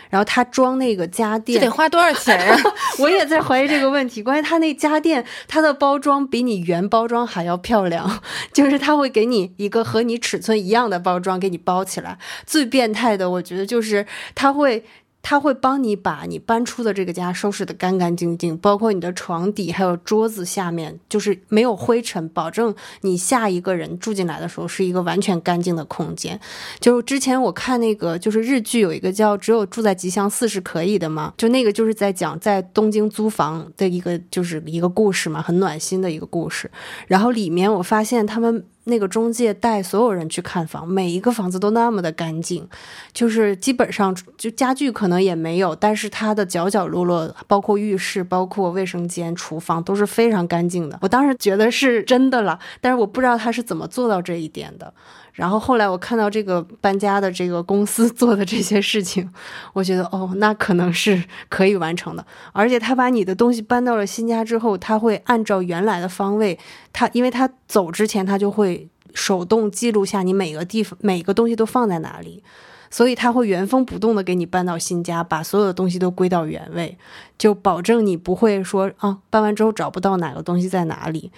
[0.09, 2.57] 然后他装那个家电，这得花多少钱呀？
[2.99, 4.21] 我也在怀疑这个问题。
[4.21, 12.17] 关于他那家电，它的包装比你原包装还要漂亮， 就是他会给你一个和你尺寸一样的包装给你包起来。
[12.45, 14.83] 最变态的，我觉得就是他会。
[15.21, 26.39] 他会帮你把你搬出的这个家收拾得干干净净，包括你的床底还有桌子下面，就是没有灰尘，保证你下一个人住进来的时候是一个完全干净的空间。
[26.79, 36.69] 就之前我看那个就是日剧有一个叫《只有住在吉祥寺是可以的》嘛，就那个就是在讲在东京租房的一个就是一个故事嘛，很暖心的一个故事。
[37.07, 38.65] 然后里面我发现他们。
[38.85, 42.67] 那个中介带所有人去看房，每一个房子都那么的干净，
[43.13, 50.97] 就是基本上就家具可能也没有，但是它的角角落落，包括浴室、包括卫生间、厨房都是非常干净的。
[51.01, 54.93] 我当时觉得是真的了，但是我不知道他是怎么做到这一点的。
[55.33, 59.29] 然后后来我看到这个搬家的这个公司 做的这些事情，
[59.73, 62.25] 我觉得哦，那可能是可以完成的。
[62.51, 66.59] 而且他把你的东西搬到了新家之后，他会按照原来的方位，
[66.91, 72.43] 他因为他走之前他就会手动记录下你每个地方每个东西都放在哪里。
[72.91, 76.97] 所以他会原封不动的给你搬到新家，把所有的东西都归到原位，
[77.37, 81.31] 就保证你不会说啊搬完之后找不到哪个东西在哪里，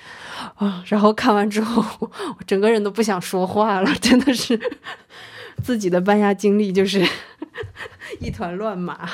[0.56, 4.60] 啊，然后看完之后 我整个人都不想说话了， 真的是
[5.64, 7.08] 自己的搬家经历就是
[8.20, 9.08] 一团乱麻。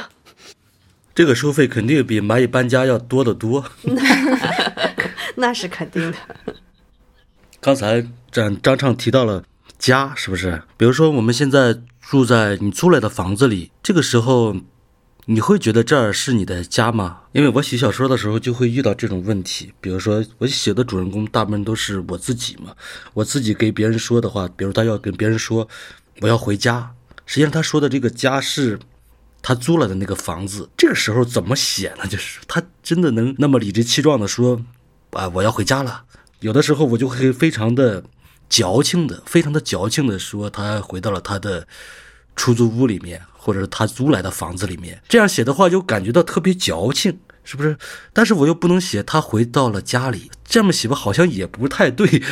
[1.14, 3.66] 这个收费肯定比蚂蚁搬家要多得多。
[5.36, 6.18] 那是肯定的。
[7.60, 9.44] 刚才张张畅提到了
[9.78, 10.64] 家，是不是？
[10.78, 11.80] 比如说我们现在。
[12.10, 14.56] 住在你租来的房子里，这个时候
[15.26, 17.20] 你会觉得这儿是你的家吗？
[17.34, 19.72] 因为我写小说的时候就会遇到这种问题。
[19.80, 22.74] 比如说，我写的主人公大部分都是我自己嘛，
[23.14, 25.68] 我自己给别人说的话，比如他要跟别人说
[26.22, 26.90] 我要回家，
[27.28, 28.80] 实际上他说的这个家是
[29.44, 30.68] 他租了的那个房子。
[30.76, 32.08] 这个时候怎么写呢？
[32.08, 34.60] 就是他真的能那么理直气壮的说
[35.12, 36.06] 啊我要回家了？
[36.40, 38.04] 有的时候我就会非常的。
[38.50, 41.68] 矫情的，非常的矫情的说，他回到了他的
[42.36, 45.02] 出租屋里面，或者是他租来的房子里面。
[45.08, 47.78] 这样写的话，就感觉到特别矫情，是不是？
[48.12, 52.24] 但是我又不能写他回到了家里，这么写吧，好像也不太对，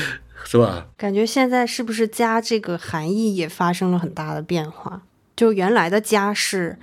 [0.43, 0.87] 是吧？
[0.97, 5.03] 感觉现在是不是“家”这个含义也发生了很大的变化？
[5.35, 6.79] 就原来的家是，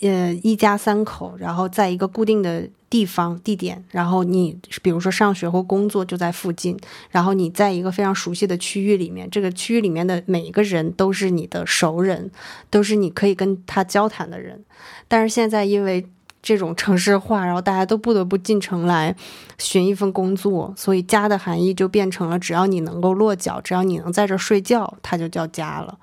[0.00, 2.68] 呃，一家三口，然后在一个固定的。
[2.94, 6.78] 地方地点，然后你比如说上学或工作就在附近，
[7.10, 12.30] 然后你在一个非常熟悉的区域里面，这个区域里面的每一个人都是你的熟人，
[12.70, 14.64] 都是你可以跟他交谈的人。
[15.08, 16.06] 但是现在因为
[16.40, 19.16] 这种城市化，然后大家都不得不进城来
[19.58, 25.98] 寻一份工作，所以家的含义就变成了只要你能够落脚，只要你能在这睡觉，它就叫家了。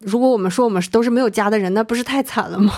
[0.00, 2.74] 如果我们说我们都是没有家的人，那不是太惨了吗？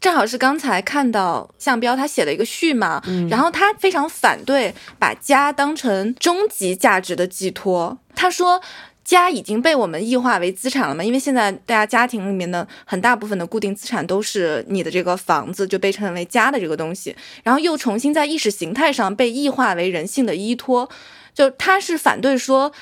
[0.00, 7.98] 正好是刚才看到向标他写了一个序嘛，然后他非常反对把家当成终极价值的寄托。
[8.14, 8.62] 他说，
[9.04, 20.88] 家已经被我们异化为资产了嘛，因为现在大家家庭里面的很大部分的固定资产都是你的这个房子，就被称为家的这个东西，然后又重新在意识形态上被异化为人性的依托。
[21.34, 22.72] 就他是反对说。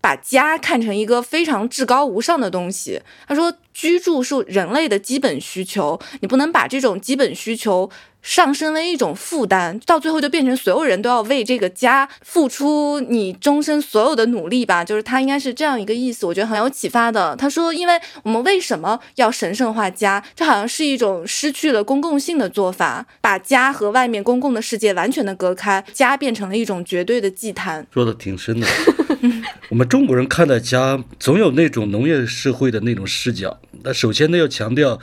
[0.00, 7.90] 把家看成一个非常至高无上的东西，他说，居住是人类的基本需求，你不能把这种基本需求。
[8.22, 14.84] 上升为一种负担，到最后就变成所有人都要为这个家付出你终身所有的努力吧。
[14.84, 17.34] 就是他应该是这样一个意思，我觉得很有启发的。
[17.36, 20.22] 他说，因为我们为什么要神圣化家？
[20.36, 27.86] 这好像是一种失去了公共性的做法，把家和外面公共的世界完全的隔开，家变成了一种绝对的祭坛。
[27.90, 28.66] 说的挺深的。
[29.70, 33.60] 我们中国人看待家，总有那种农业社会的那种视角。
[33.82, 34.98] 那首先呢，要强调。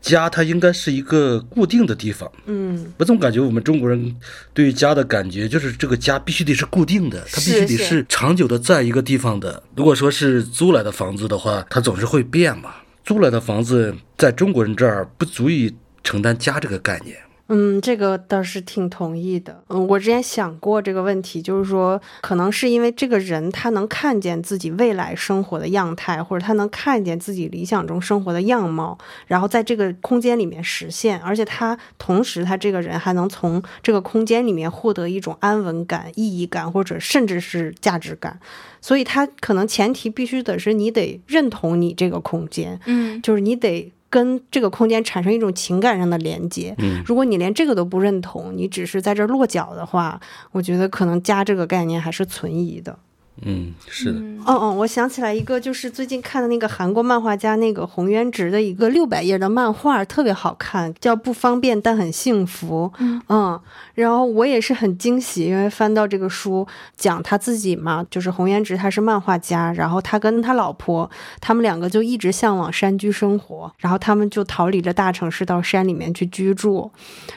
[0.00, 2.30] 家，它应该是一个固定的地方。
[2.46, 4.16] 嗯，我总感觉我们中国人
[4.54, 9.62] 对于家的感觉，就是这个家必须得是固定的，它必须得是长久的在一个地方的。
[9.76, 12.76] 如果说是租来的房子的话，它总是会变嘛。
[13.04, 17.16] 租来的房子在中国人这儿不足以承担家这个概念。
[17.52, 19.62] 嗯，这个倒是挺同意的。
[19.68, 38.38] 嗯，我之前想过这个问题，就是说，可能是因为这个人他能看见自己未来生活的样态，或者他能看见自己理想中生活的样貌，然后在这个空间里面实现，而且他同时他这个人还能从这个空间里面获得一种安稳感、意义感，或者甚至是价值感。
[38.80, 43.92] 所以，他可能前提必须得是你得认同你这个空间，嗯，就是你得。
[44.10, 46.74] 跟这个空间产生一种情感上的连接。
[46.78, 50.20] 嗯，如果你连这个都不认同，你只是在这落脚的话，
[50.50, 52.98] 我觉得可能家这个概念还是存疑的。
[53.42, 54.18] 嗯，是的。
[54.20, 62.90] 嗯嗯，我想起来一个，就是最近看的那个韩国漫画家那个洪渊直的一个六百页的漫画，特别好看，叫《不方便但很幸福》。
[62.98, 63.58] 嗯嗯，
[64.00, 71.08] 然后我也是很惊喜，因为翻到这个书，讲他自己嘛，就是洪渊直他是漫画家，然后他跟他老婆，
[71.40, 76.90] 他们两个就一直向往山居生活，然后他们就逃离了大城市，到山里面去居住。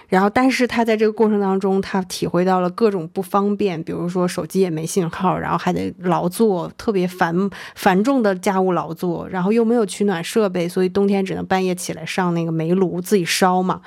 [0.07, 5.93] 然后，但是他在这个过程当中，他体会到了各种不方便，比如说手机也没信号，然后还得。
[6.03, 13.81] 劳作特别繁繁重的家务劳作，然后又没有取暖设备，所以冬天只能半夜起来上那个煤炉自己烧嘛。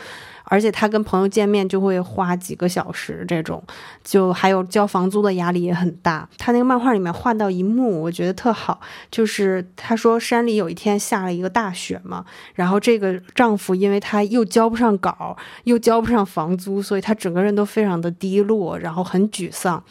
[0.49, 3.63] 而且他跟朋友见面就会花几个小时，这种
[4.03, 6.29] 就还有交房租的压力也很大。
[6.39, 8.81] 他那个漫画里面画到一幕，我觉得特好，
[9.11, 12.25] 就是他说山里有一天下了一个大雪嘛，
[12.55, 19.83] 然后这个丈夫因为他又交不上稿，又交不上房租，所以他整个人都非常的低落，然后很沮丧。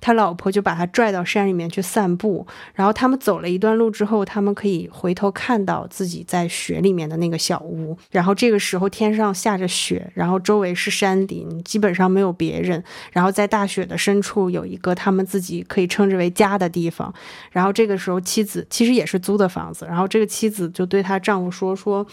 [0.00, 7.96] 他老婆就把他拽到山里面去散步，然后他们走了一段路之后，他们可以回头看到自己在雪里面的那个小屋。
[8.10, 12.82] 然后这个时候天上下着雪，然后周围是山林，基本上没有别人。
[13.12, 17.12] 然后在大雪的深处有一个他们自己可以称之为家的地方。
[17.50, 22.06] 然后这个时候妻子其实也是租的房子，然后这个妻子就对她丈夫说说。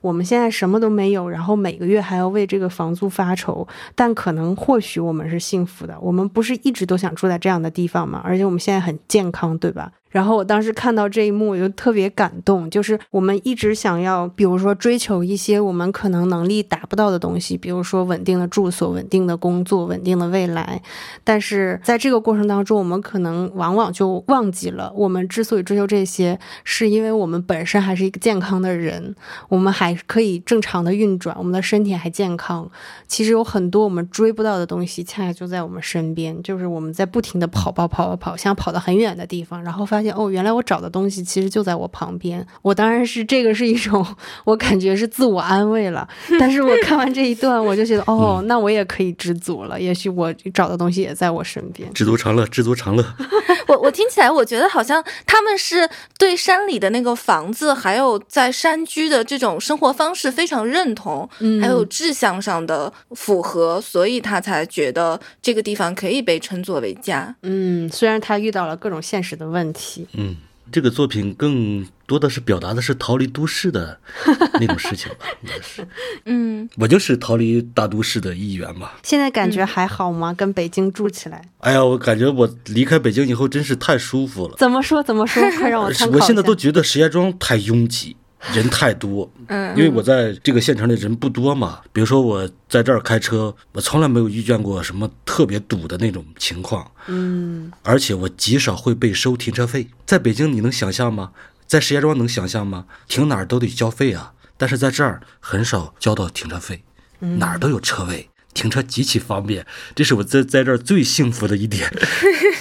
[0.00, 5.98] 我们现在什么都没有，然后每个月还要为这个房租发愁，但可能或许我们是幸福的。
[6.00, 8.20] 我们不是一直都想住在这样的地方吗？
[8.24, 9.92] 而且我们现在很健康，对吧？
[10.10, 12.68] 然后我当时看到这一幕，我就特别感动。
[12.70, 20.80] 就是我们一直想要，比如说追求一些我们可能能力达不到的东西，比如说稳定的住所、稳定的工作、稳定的未来。
[21.22, 29.14] 但是在这个过程当中，我们可能往往就忘记了，我们之所以追求这些，是因为我们本身还是一个健康的人，
[29.50, 32.70] 我们还可以正常的运转，我们的身体还健康。
[33.06, 36.42] 其实有很多我们追不到的东西，恰恰就在我们身边。
[36.42, 39.97] 就是我们在不停的跑跑跑跑跑，想跑到很远的地方，然后发。
[39.98, 42.46] 发现哦，原来我找的东西其实就在我旁边。
[42.62, 44.06] 我当然是这个是一种，
[44.44, 46.08] 我感觉是自我安慰了。
[46.38, 49.80] 但是我看完这一段，我就觉得哦，那我也可以知足了。
[49.80, 51.92] 也许我找的东西也在我身边。
[51.92, 53.04] 知足常乐，知足常乐。
[53.66, 61.28] 我我听起来，我觉得好像他们是对山里的那个房子，还有在山居的这种生活方式非常认同，
[61.60, 67.34] 还有志向上的符合，所以他才觉得这个地方可以被称作为家。
[67.42, 69.87] 嗯，虽然他遇到了各种现实的问题。
[70.12, 70.36] 嗯，
[70.72, 73.98] 这个作品更多的是表达的是逃离都市的
[74.60, 75.86] 那种事情吧，应该是。
[76.24, 78.98] 嗯，我就是逃离大都市的一员吧。
[79.02, 80.32] 现在感觉还好吗？
[80.34, 81.42] 跟北京住起来？
[81.58, 84.54] 哎呀，我感觉我离开北京以后真是太舒服了。
[84.58, 85.02] 怎么说？
[85.02, 85.42] 怎么说？
[85.58, 88.16] 快让我参考我现在都觉得石家庄太拥挤。
[88.52, 91.80] 人太多，嗯，因为我在这个县城里人不多嘛。
[91.92, 99.88] 比如说我在这儿开车，我从来没有遇见过什么特别堵的那种情况，嗯，而且我极少会被收停车费。
[100.06, 101.32] 在北京你能想象吗？
[101.66, 102.86] 在石家庄能想象吗？
[103.08, 106.82] 停哪儿都得交费啊，但是在这儿很少交到停车费，
[107.18, 111.92] 哪儿都有车位，停车极其方便，这是我在在这儿最幸福的一点。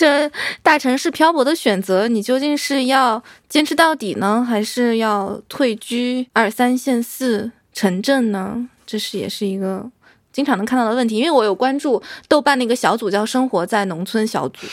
[0.00, 0.32] 这
[0.62, 8.66] 大城市漂泊的选择，你究竟是要坚持到底呢，还是要退居二三线四城镇呢？
[8.86, 9.90] 这是也是一个
[10.32, 11.16] 经常能看到的问题。
[11.18, 14.66] 因为我有关注豆瓣那个小组叫“生活在农村”小组，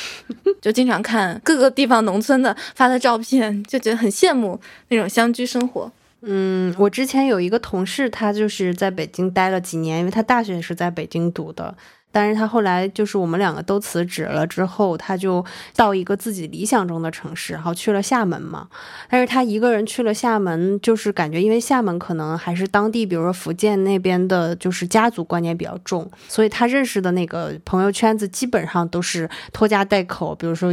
[0.62, 4.58] 就经常看各个地方农村的发的照片，就觉得很羡慕
[4.88, 5.92] 那种乡居生活。
[6.22, 11.76] 嗯，我之前有一个同事，他就是在北京待了几年，因为他大学是在北京读的。
[12.18, 15.46] 但是他后来就是我们两个都辞职了之后，他就
[15.76, 18.68] 到一个自己理想中的城市，然后去了厦门嘛。
[19.08, 30.72] 但是他一个人去了厦门，就是感觉因为厦门可能还是当地，比如说福建那边的，就是家族观念比较重，所以他认识的那个朋友圈子基本上都是拖家带口，比如说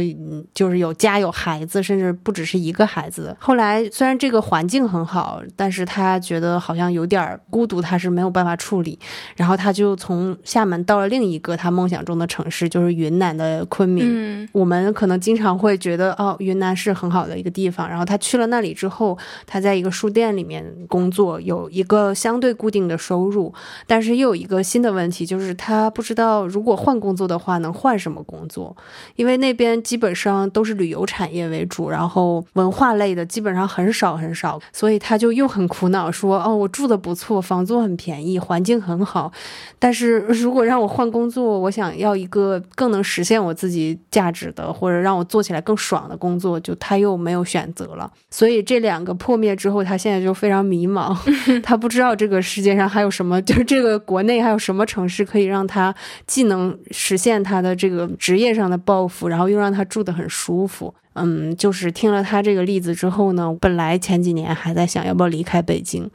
[0.55, 3.37] 就是有家有孩子，甚至不只是一个孩子。
[3.39, 8.97] 后来虽然这个环境很好，但是他觉得好像有点孤独，他是没有办法处理，
[9.35, 11.25] 然后他就从厦门到了另。
[11.25, 14.05] 一个他梦想中的城市就是云南的昆明。
[14.07, 17.89] 嗯，我们可能经常会觉得哦，云南是很好的一个地方。
[17.89, 19.17] 然后他去了那里之后，
[19.47, 23.53] 他在一个书店里面工作，有一个相对固定的收入。
[23.87, 28.75] 但是又有一个新的问题，就是他不知道如果换工作的话能换什么工作，
[29.15, 34.59] 因为那边基本上都是旅游产业为主，然后文化类的基本上很少很少。
[34.73, 39.31] 所以他就又很苦恼，说哦，我住的不错，房租很便宜，环境很好，
[39.79, 41.05] 但是如果让我换。
[41.15, 48.11] 工作，我想要一个更能实现我自己价值的，或者让我做起来更爽的工作，就他又没有选择了。
[48.29, 51.15] 所以这两个破灭之后，他现在就非常迷茫，
[51.63, 55.95] 他不知道这个世界上还有什么，就是这个国内还有什么城市可以让他
[56.27, 60.93] 既能实现他的这个职业上的抱负，然后又让他住得很舒服。
[61.15, 66.09] 嗯，就是听了他这个例子之后呢，本来前几年还在想要不要离开北京。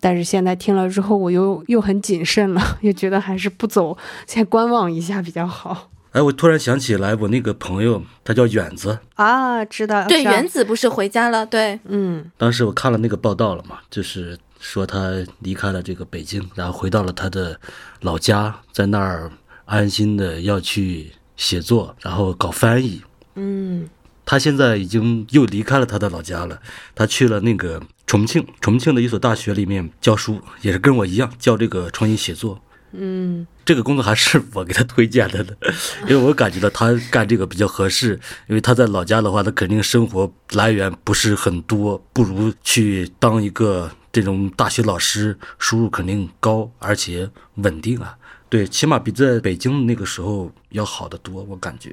[0.00, 3.96] 但是现在听了之后，我又又很谨慎了，也觉得还是不走，
[4.26, 5.90] 先观望一下比较好。
[6.12, 11.44] 哎，我突然想起来，我那个朋友他叫远子啊，知道对，远子不是回家了？
[11.44, 17.58] 对，嗯，当时我看了那个报道了嘛，就是说他离开了这个北京，然后回到了他的
[18.02, 19.32] 老家，在那儿
[19.64, 23.02] 安心的要去写作，然后搞翻译。
[23.34, 23.88] 嗯，
[24.24, 26.60] 他现在已经又离开了他的老家了，
[26.94, 27.82] 他去了那个。
[28.06, 32.62] 重庆重庆的一所大学里面教书，也是跟我一样教这个创意写作。
[32.92, 35.52] 嗯，这个工作还是我给他推荐的呢，
[36.06, 48.16] 因为我感觉到他干这个比较合适，因为他在老家的话，他肯定生活来源不是很多，不如去当一个这种大学老师，收入肯定高，而且稳定啊。
[48.50, 51.92] 对，起码比在北京那个时候要好得多，我感觉。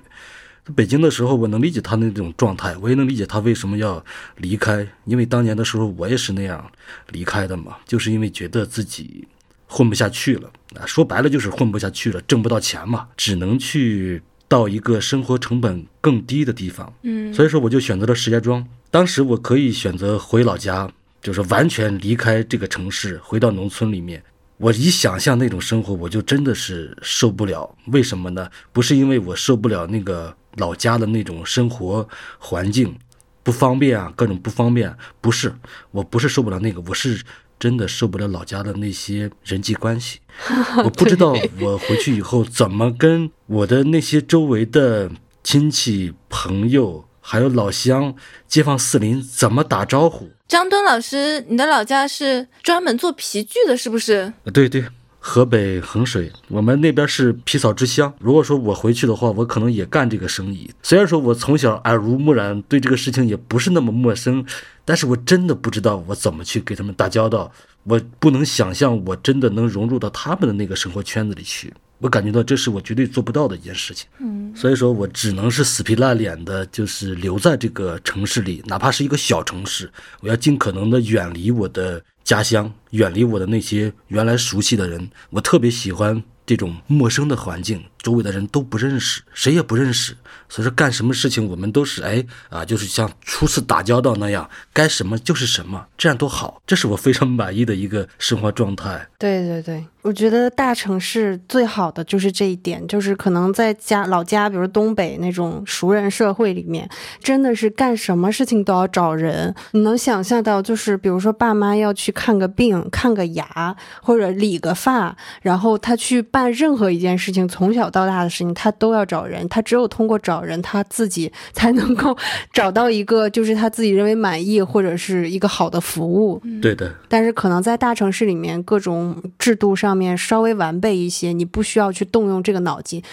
[0.72, 4.04] 北京的时候，我能理解他那种状态，我也能理解他为什么要
[4.38, 6.72] 离开，因为当年的时候我也是那样
[7.10, 9.28] 离开的嘛，就是因为觉得自己
[9.68, 16.94] 混不下去了啊，说白了就是混不下去了，挣不到钱嘛，只能去到一个生活成本更低的地方。
[17.04, 18.66] 嗯，所以说我就选择了石家庄。
[18.90, 20.92] 当时我可以选择回老家，
[21.22, 24.22] 就是完全离开这个城市，回到农村里面。
[24.58, 27.74] 我一想象那种生活，我就真的是受不了。
[27.88, 28.48] 为什么呢？
[28.72, 32.08] 不是因为我受不了那个老家的那种生活
[32.40, 32.98] 环境
[33.44, 34.96] 不方便啊，各种不方便。
[35.20, 35.54] 不是，
[35.92, 37.24] 我不是受不了那个，我是
[37.60, 40.20] 真的受不了老家的那些人际关系。
[40.84, 45.12] 我不知道我回去以后怎么跟我的那些周围的
[45.44, 48.16] 亲戚朋友，还有老乡、
[48.48, 50.30] 街坊四邻怎么打招呼。
[50.48, 54.34] 张敦老师，你的老家是专门做皮具的，是不是？
[54.54, 54.86] 对对，
[55.24, 58.12] 河北衡水，我们那边是皮草之乡。
[58.20, 60.70] 如果说我回去的话，我可能也干这个生意。
[60.82, 64.44] 虽然说我从小耳濡目染，对这个事情也不是那么陌生，
[64.84, 67.52] 但是我真的不知道我怎么去给他们打交道。
[67.84, 71.72] 我不能想象我真的能融入到他们的那个生活圈子里去。
[72.02, 74.08] 我感觉到这是我绝对做不到的一件事情。
[74.20, 79.90] 嗯，所以说我只能是死皮赖脸的，就是留在这个城市里，哪怕是一个小城市，
[80.22, 85.10] 我要尽可能的远离我的家乡，远离我的那些原来熟悉的人。
[85.30, 90.16] 我特别喜欢这种陌生的环境，周围的人都不认识，谁也不认识。
[90.50, 96.62] 所以说干什么事情，我们都是哎啊，就是像初次打交道那样，该什么就是什么，这样多好。
[96.66, 99.08] 这是我非常满意的一个生活状态。
[99.18, 106.90] 对对对，我觉得大城市最好的就是这一点，就是可能在家老家，比如东北那种熟人社会里面，
[107.22, 109.54] 真的是干什么事情都要找人。
[109.72, 119.48] 你能想象到，就是比如说爸妈要去看个病、看个牙或者理个发，然后他去办任何一件事情，从小到大的事情，他都要找人。
[119.50, 122.18] 他只有通过找人，他自己才能够
[122.54, 126.42] 找到一个就是他自己认为满意或者是一个好的服务。
[126.62, 133.04] 对的，但是可能在大城市里面，各种制度上面稍微完备一些，你不需要去动用这个脑筋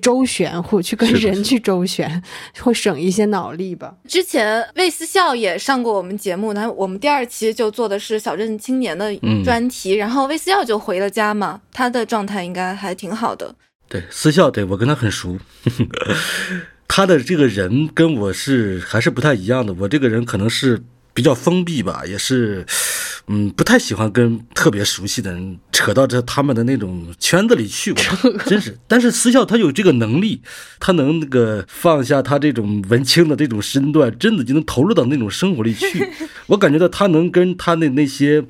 [0.00, 2.22] 周旋，或去跟人去周旋，
[2.60, 3.94] 会省一些脑力吧。
[4.06, 13.54] 之前魏思笑也上过我们节目，那我们第二期就做的是小镇青年的嗯专题，然后魏思笑就回了家嘛，他的状态应该还挺好的。
[13.90, 15.36] 对，私校对我跟他很熟，
[16.86, 19.74] 他的这个人跟我是还是不太一样的。
[19.74, 20.80] 我这个人可能是
[21.12, 22.64] 比较封闭吧，也是，
[23.26, 27.90] 嗯，不太喜欢跟特别熟悉的人扯到这他们的那种圈子里去。
[27.90, 30.40] 我真是，但是私校他有这个能力，
[30.78, 36.08] 他能那个放下他这种文青的这种身段，真的就能投入到那种生活里去。
[36.46, 38.44] 我感觉到他能跟他的那些。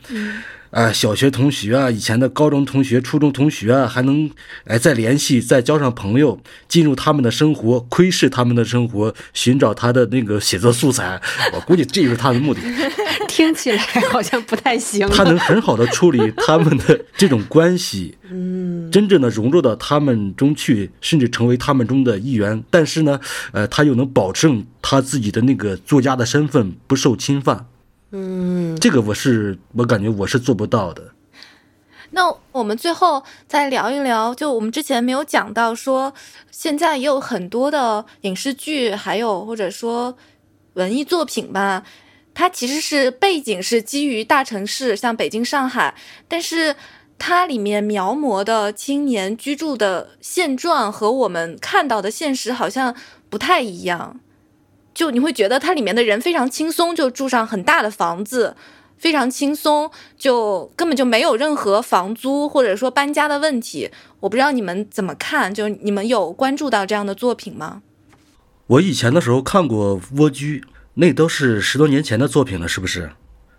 [0.71, 4.31] 啊，小学同学啊，以前的高中同学、初中同学啊，还能
[4.64, 11.21] 哎再联系，再交上朋友，进入他们的生活，窥视他们的生活，寻找他的那个写作素材。
[11.53, 12.61] 我估计这就是他的目的。
[13.27, 13.79] 听起来
[14.11, 15.09] 好像不太行。
[15.09, 22.62] 他能很好的处理他们的 这种关系，嗯，真正的融入到他们中去，甚至成为他们中的一员。
[22.71, 23.18] 但是呢，
[23.53, 27.66] 呃，他又能保证他自己的那个作家的身份不受侵犯。
[28.12, 31.12] 嗯，这个我是我感觉我是做不到的。
[32.12, 36.12] 那我们最后再聊一聊，就我们之前没有讲到说，
[36.50, 40.16] 现在也有很多的影视剧，还有或者说
[40.74, 41.84] 文艺作品吧，
[42.34, 45.94] 它其实是背景是基于大城市，像北京、上海，
[46.26, 46.74] 但是
[47.16, 52.96] 它里面描摹的青年居住的现状和我们看到的现实好像
[53.28, 54.18] 不太一样。
[55.01, 58.55] 就你会觉得它里面的人非常轻松，就住上很大的房子，
[58.98, 63.90] 非常轻松，就根本就没有任何房租或者说搬家的问题。
[64.20, 67.80] 我不知道你们怎么看，就你们有关注到这样的作品吗？
[68.66, 70.61] 我以前的时候看过《蜗居》，
[70.92, 73.12] 那都是十多年前的作品了，是不是？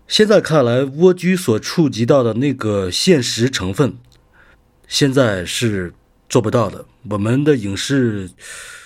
[0.06, 3.96] 现在看来，《蜗居》所触及到的那个现实成分，
[4.86, 5.92] 现在是
[6.28, 6.84] 做不到的。
[7.10, 8.30] 我们的影视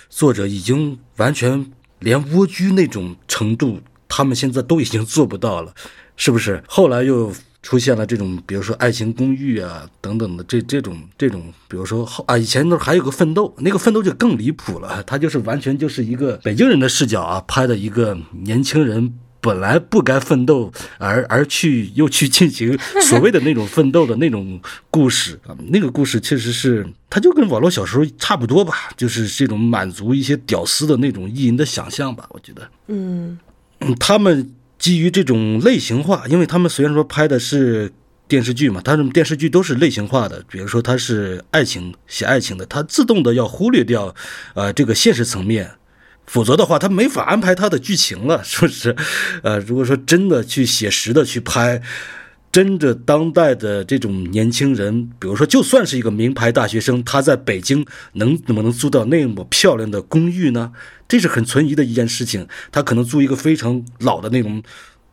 [0.09, 1.71] 作者已经完全
[2.01, 5.75] 连《蜗居》那种程度，他们现在都已经做不到了，
[6.17, 6.63] 是不是？
[6.69, 7.33] 后来又
[7.63, 19.15] 出现了这种，比如说《爱情公寓》啊等等的这这种这种，比如说啊，以前都还有个《奋斗》，那个《奋斗》就更离谱了，它就是完全就是一个北京人的视角啊拍的一个年轻人。
[19.47, 32.69] 本来不该奋斗，而而去又去进行所谓的那种奋斗的那种故事啊，那个故事确实是，它就跟网络小说差不多吧，就是这种满足一些屌丝的那种意淫的想象吧，我觉得。
[32.89, 33.39] 嗯
[33.81, 37.93] 嗯，他们基于这种类型化，因为他们虽然说拍的是
[38.27, 44.13] 电视剧嘛，他们电视剧都是类型化的，比如说他是爱情写爱情的，他自动的要忽略掉，
[44.55, 45.71] 呃，这个现实层面。
[46.27, 48.95] 否则的话，他没法安排他的剧情了，是不是？
[49.43, 51.81] 呃，如果说真的去写实的去拍，
[52.51, 60.73] 真的当代的这种年轻人，比如说就算是一个名牌大学生，他在北京能怎么能租到那么漂亮的公寓呢？
[61.07, 62.49] 这是很存疑的一件事情。
[62.73, 64.63] 他可能租一个非常老的那种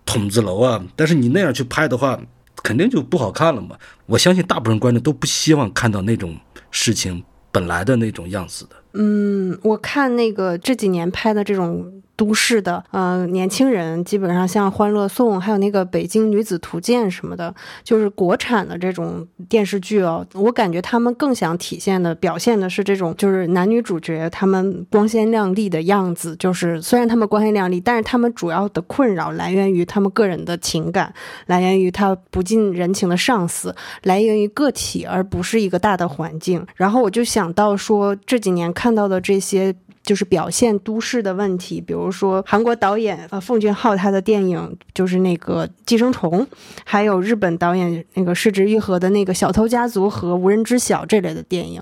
[0.05, 2.19] 筒子楼啊，但是你那样去拍的话，
[2.63, 3.77] 肯定就不好看了嘛。
[4.05, 6.37] 我相信大部分观众都不希望看到那种
[6.71, 8.75] 事情本来的那种样子的。
[8.93, 12.01] 嗯，我看那个这几年拍的这种。
[12.15, 20.25] 都市的，呃，年轻人基本上像《欢乐颂》，还有那个《北京女子图鉴》什么的，就是国产的这种电视剧哦。
[20.33, 26.35] 我感觉他们更想体现的、表现的是这种，就是男女主角他们光鲜亮丽的样子。
[26.37, 31.11] 就是虽然他们光鲜亮丽，但是他们主要的困扰来源于他们个人的情感，
[31.47, 36.63] 来源于他不近人情的上司，来源于个体，而不是一个大的环境。
[36.75, 39.73] 然后我就想到说，这几年看看到的这些。
[40.03, 46.41] 就是表现都市的问题，比如说韩国导演啊奉俊昊他的电影就是那个《寄生虫》，
[46.83, 51.81] 还有日本导演那个市值愈合的那个《小偷家族》和《无人知晓》这类的电影，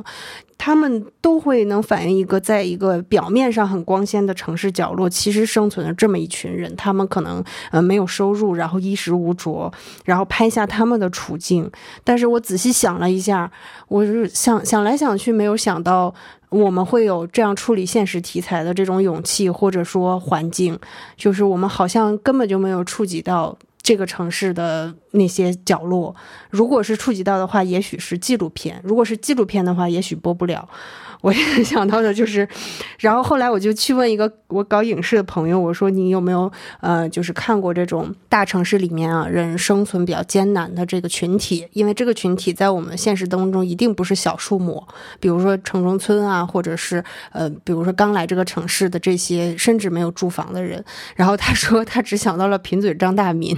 [0.64, 9.72] 他们都会能反映一个在一个表面上很光鲜的城市角落，其实生存着这么一群人，他们可能呃没有收入，然后衣食无着，
[10.06, 11.68] 然后拍下他们的处境。
[12.04, 13.52] 但是我仔细想了一下，
[13.88, 16.14] 我是想想来想去，没有想到。
[16.52, 20.78] 我们会有这样处理现实题材的这种勇气，或者说环境，
[21.16, 26.16] 就是我们好像根本就没有触及到这个城市的那些角落。
[26.50, 30.68] 如果是触及到的话，也许是纪录片；如果是纪录片的话，也许播不了。
[31.22, 32.50] 我也想到的就是，
[32.98, 41.68] 然后后来我就去问一个我搞影视的朋友，我说你有没有呃，就是看过这种大城市里面啊人生存比较艰难的这个群体？
[41.74, 44.84] 因为这个群体在我们现实当中一定不是小数目，
[45.20, 50.84] 比如说城中村啊，或者是呃，比如说刚来这个城市的这些甚至没有住房的人。
[51.16, 53.56] 然后他说他只想到了贫嘴张大民，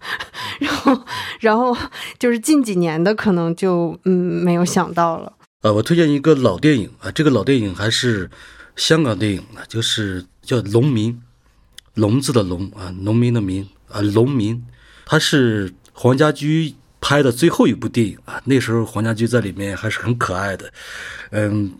[0.60, 0.87] 然后
[1.40, 1.76] 然后
[2.18, 4.12] 就是近几年的可能就嗯
[4.44, 5.32] 没有想到了。
[5.62, 8.30] 呃，我推荐一个老电影啊，这个老电影还是
[8.76, 11.12] 香港电影啊，就是叫《农民》，
[11.94, 14.64] 笼子的笼啊，农民的民啊，农民，
[15.04, 18.40] 它是黄家驹拍的最后一部电影啊。
[18.44, 20.72] 那时候黄家驹在里面还是很可爱的，
[21.30, 21.72] 嗯，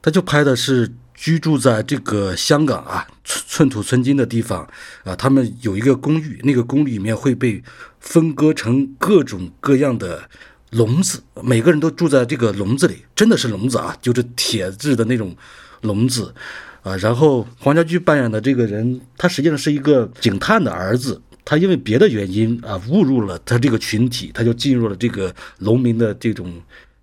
[0.00, 4.68] 他就拍的是居住在这个香港啊寸寸土寸金的地方
[5.02, 7.60] 啊，他们有一个公寓，那个公寓里面会被
[7.98, 10.28] 分割成各种各样的。
[10.72, 15.34] 笼子，每个人都住在这个笼子里，真的是笼子啊，就是铁质的那种
[15.82, 16.34] 笼子
[16.82, 16.96] 啊。
[16.96, 26.52] 然后黄家驹扮演的这个人，他实际上是一个警探的儿子，他因为别的原因啊误入了他这个群体，他就进入了这个农民的这种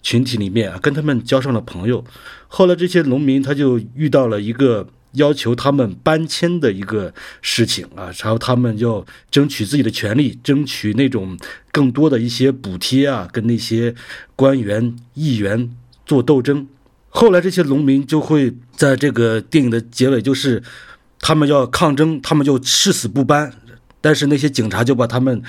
[0.03, 2.05] 群体里面啊，跟他们交上了朋友。
[2.47, 4.87] 后来这些农民他就遇到了一个。
[5.13, 11.37] 要求他们搬迁的一个事情啊，然后他们要争取自己的权利，争取那种
[11.71, 13.93] 更多的一些补贴啊，跟那些
[14.35, 15.69] 官员、议员
[16.03, 16.67] 做斗争。
[17.09, 20.63] 后来这些农民就会在这个电影的结尾，就是
[21.19, 23.53] 他们要抗争，他们就誓死不搬，
[24.01, 25.43] 但是那些警察就把他们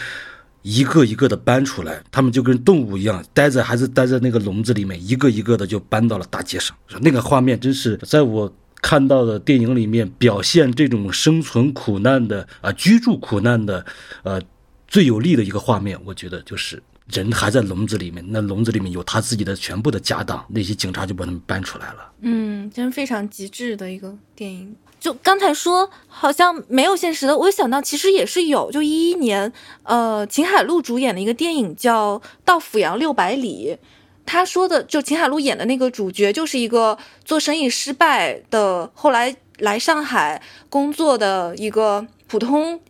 [0.65, 6.77] 一个一个的搬出来，他们就跟动物一样，待在还是待在那个笼子里面，一个一个的就搬到了大街上。
[7.01, 8.53] 那个画面真是在我。
[8.87, 13.83] 看到的电影里面表现这种生存苦难的啊，居住苦难的，
[14.25, 14.39] 呃，
[14.87, 22.13] 最有力的一个画面，我觉得就是人还在笼子里面，那笼子里面有他自己的全部的家当，那些警察就把他们搬出来了。
[22.21, 24.77] 嗯，真非常极致的一个电影。
[25.05, 28.73] 就刚才说好像没有现实的，我想到其实也是有。
[28.73, 29.53] 就一一年，
[29.83, 33.77] 呃，秦海璐主演的一个电影叫《到阜阳六百里》。
[34.25, 40.41] 他说的就秦海璐演的那个主角，就是一个做生意失败的，后来来上海
[40.71, 42.81] 工作的一个普通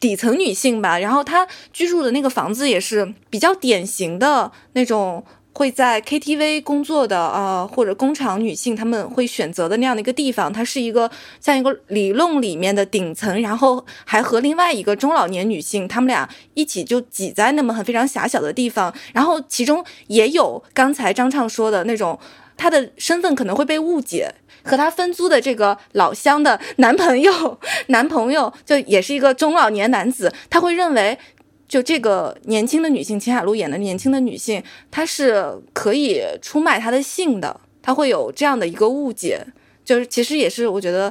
[0.00, 0.98] 底层女性吧。
[0.98, 5.24] 然后她居住的那个房子也是比较典型的那种。
[5.54, 22.18] 会在 KTV 工作的啊，或者工厂女性，她们会选择的那样的一个地方，它是一个像一个理论里面的顶层，然后还和另外一个中老年女性，她们俩一起就挤在那么很非常狭小的地方，然后其中也有刚才张畅说的那种
[22.56, 24.34] 她的身份可能会被误解，
[24.64, 31.18] 和她分租的这个老乡的男朋友， 男朋友就也是一个中老年男子，他会认为，
[31.72, 39.42] 就这个年轻的女性，秦海璐演的年轻的女性，她是可以出卖她的性的，她会有这样的一个误解，
[39.82, 41.10] 就是其实也是我觉得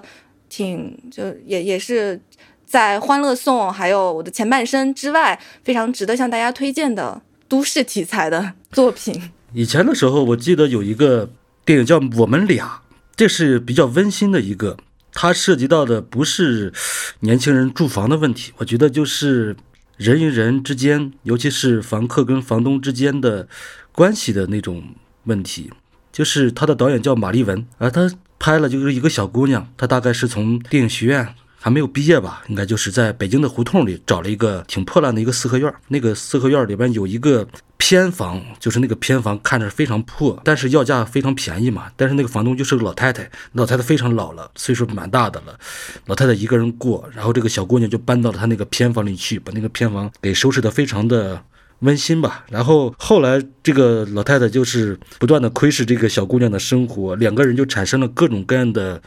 [0.49, 2.21] 挺就也也是。
[2.63, 9.29] 在《欢乐颂》还有我的前半生之外，非常值得向大家推荐的都市题材的作品。
[9.51, 11.29] 以前的时候，我记得有一个
[11.65, 12.65] 电影叫《我们俩》，
[13.17, 14.77] 这是比较温馨的一个。
[15.11, 16.71] 它涉及到的不是
[17.19, 19.53] 年轻人住房的问题，我觉得就是
[20.01, 23.47] 人与人之间，尤其是房客跟房东之间的
[23.91, 24.95] 关系的那种
[25.25, 25.69] 问题。
[26.11, 31.35] 就是他的导演叫马丽文，而他拍了就是一个小姑娘，她大概是从电影学院。
[31.63, 32.41] 还没有毕业吧？
[32.47, 35.71] 应该就是在北京的胡同里找了一个挺破烂的一个四合院。
[35.89, 37.47] 那个四合院里边有一个
[37.77, 41.91] 偏房，就是那个偏房看着非常破，但是要价非常便宜嘛。
[41.95, 45.55] 但是那个房东就是个老太太，老太太非常老了，岁数蛮大的了。
[46.07, 51.39] 老太太一个人过，然后这个小姑娘就搬到了她那个偏房里去，把那个偏房给收拾的非常的
[51.81, 52.43] 温馨吧。
[52.49, 58.99] 然后后来这个老太太就是不断的窥视这个小姑娘的生活，两个人就产生了各种各样的。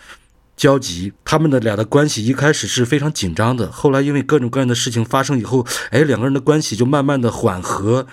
[0.56, 8.06] 交集，他们的俩的关系一开始是非常紧张的，后来因为各种各样的事情发生以后，哎，两个人的关系就慢慢的缓和、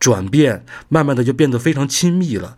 [0.00, 2.56] 转变，慢慢的就变得非常亲密了。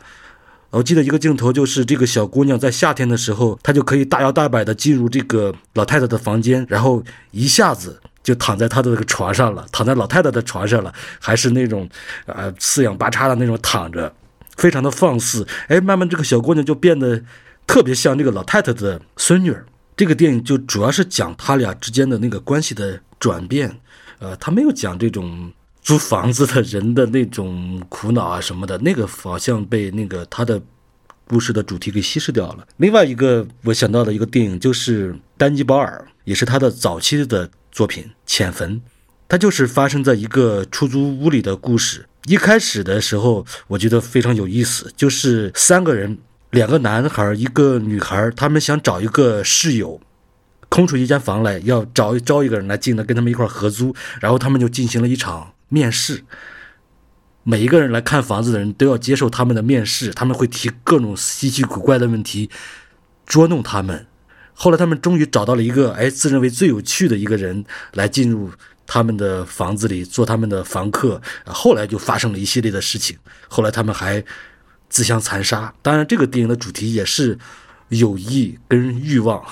[0.71, 11.89] 我记得一个镜头就是这个小姑娘在夏天的时候，她就可以大摇大摆的进入这个老太太的房间，然后一下子就躺在她的这个床上了，躺在老太太的床上了，还是那种，
[12.25, 14.13] 呃，四仰八叉的那种躺着，
[14.57, 15.47] 非常的放肆。
[15.69, 17.23] 哎，慢慢这个小姑娘就变得。
[17.67, 23.81] 特别像这个老太太的孙女儿，这个电影就主要是讲他俩之间的那个关系的转变，
[24.19, 25.53] 呃，他没有讲这种
[25.83, 30.61] 租房子的人的那种苦恼啊什么的，那个好像被那个他的
[31.27, 32.67] 故事的主题给稀释掉了。
[32.77, 38.77] 另外一个我想到的一个电影就是丹尼保尔，也是他的早期的作品《浅坟》，
[39.29, 42.07] 它就是发生在一个出租屋里的故事。
[42.27, 46.19] 一开始的时候我觉得非常有意思，就是三个人。
[46.51, 50.01] 两个男孩，一个女孩，他们想找一个室友，
[50.69, 53.95] 空出一间房来，要找招一个人来进来跟他们一块合租。
[54.21, 56.23] 然后他们就进行了一场面试，
[57.43, 62.49] 每一个人来看房子的人都要接受他们的面试，他们会提各种稀奇古怪的问题
[63.27, 64.07] 捉弄他们。
[64.55, 68.51] 后来他们终于找到了一个哎自认为最有趣的一个人来进入
[68.87, 71.21] 他们的房子里做他们的房客。
[71.45, 73.19] 后来就发生了一系列的事情。
[73.49, 74.25] 后来他们还。
[74.89, 77.39] 自相残杀，当然，这个电影的主题也是
[77.89, 79.43] 友谊跟欲望，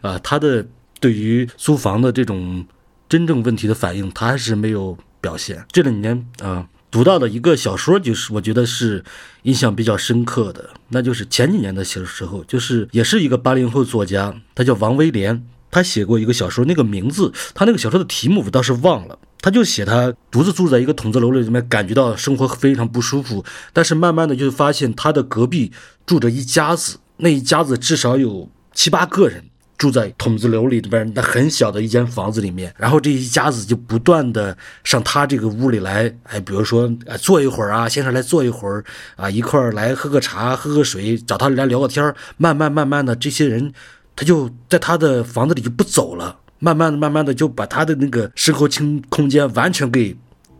[0.00, 0.66] 啊，他的
[1.00, 2.66] 对于租房的这种
[3.08, 5.64] 真正问题的反应，他还是没有表现。
[5.70, 9.04] 这两年啊，读到的一个小说，就是我觉得是
[9.42, 19.18] 印象比较深刻的，那就是前几年的小时候，就是也是一个八零后作家，他叫王威廉，他写过一个小说，那个名字，他那个小说的题目我倒是忘了。
[19.40, 23.44] 他就写他独自住在一个筒子楼里面，感觉到生活非常不舒服。
[23.72, 25.70] 但是慢慢的就发现他的隔壁
[26.04, 29.44] 住着一家子，那一家子至少有七八个人
[29.78, 32.74] 住在筒子楼里边那很小的一间房子里面。
[32.76, 38.84] 然后这一家子就不断的上他这个屋里来，哎，比如说坐一会儿啊，先生来坐一会儿
[39.16, 43.72] 啊，一块儿来喝个茶、喝个水，找他来聊个天慢慢慢慢的，这些人
[44.16, 46.38] 他就在他的房子里就不走了。
[46.58, 50.16] 慢慢的、慢慢的就把他的那个生活空空间完全给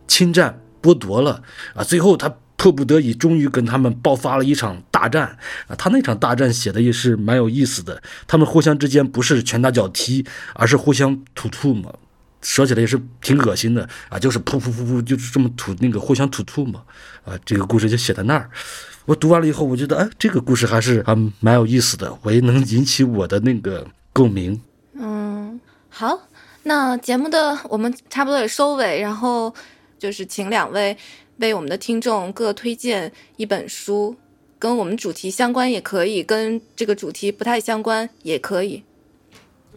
[0.07, 1.41] 侵占、剥夺了
[1.73, 1.83] 啊！
[1.83, 5.37] 最后他迫不得已，终于跟他们爆发了一场大战
[5.67, 5.75] 啊！
[5.75, 11.99] 他那场大战写的也是蛮有意思的，他们互相之间不是拳打脚踢，而是互相吐吐沫，
[12.41, 14.17] 说起来也是挺恶心的啊！
[14.17, 16.83] 就是噗噗噗噗，就是这么吐那个互相吐吐沫
[17.25, 17.37] 啊！
[17.45, 18.49] 这个故事就写在那儿。
[19.05, 24.59] 我读完了以后，我觉得哎，这个故事还是还蛮有意思的，我也能引起我的那个共鸣。
[25.99, 26.27] 好，
[26.61, 29.51] 那节目的我们差不多也收尾，然后
[29.97, 30.95] 就是请两位
[31.37, 34.15] 为我们的听众各推荐一本书，
[34.59, 38.83] 跟我们主题相关也可以，跟这个主题不太相关也可以。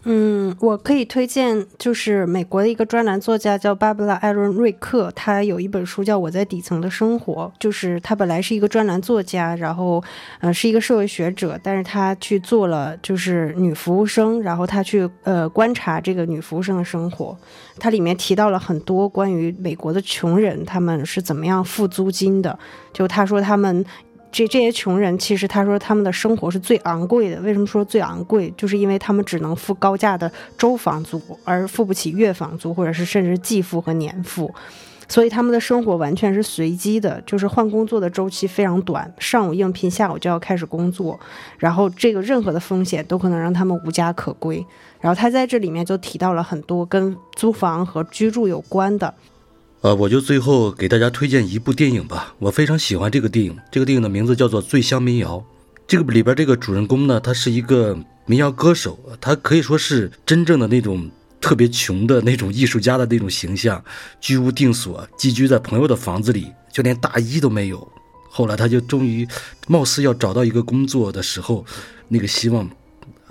[0.03, 10.03] 嗯，我可以推荐，就是美国的一个专栏作家叫芭芭拉·艾伦·瑞克，他有一本书叫《我在底层的生活》，就是他本来是一个专栏作家，然后
[10.39, 17.37] 呃是一个社会学者，但是他去做了就是女服务生，然后他去呃观察这个女服务生的生活，
[17.77, 22.57] 它里面提到了很多关于美国的穷人他们是怎么样付租金的，
[22.91, 23.85] 就他说他们。
[24.31, 27.41] 这这些穷人，其实他说他们的生活是最昂贵的。
[27.41, 28.51] 为什么说最昂贵？
[28.55, 34.53] 就是因为他们只能付高价的周房租，而付不起月房租，或者是甚至季付和年付。
[35.09, 41.19] 所以他们的生活完全是随机的，就是换工作的周期非常短，上午应聘，下午就要开始工作，
[41.57, 44.65] 然后这个任何的风险都可能让他们无家可归。
[45.01, 49.13] 然后他在这里面就提到了很多跟租房和居住有关的。
[49.81, 53.57] 呃，我就最后给大家推荐一部电影吧，我非常喜欢这个电影。
[53.71, 55.37] 这个电影的名字叫做《醉乡民谣》。
[55.87, 61.09] 这个里边这个主人公呢，他是一个民谣歌手，他可以说是真正的那种
[61.41, 63.83] 特别穷的那种艺术家的那种形象，
[64.19, 67.91] 居无定所，寄居在朋友的房子里，就连大衣都没有。
[68.29, 69.27] 后来他就终于，
[69.67, 71.65] 貌似要找到一个工作的时候，
[72.07, 72.69] 那个希望。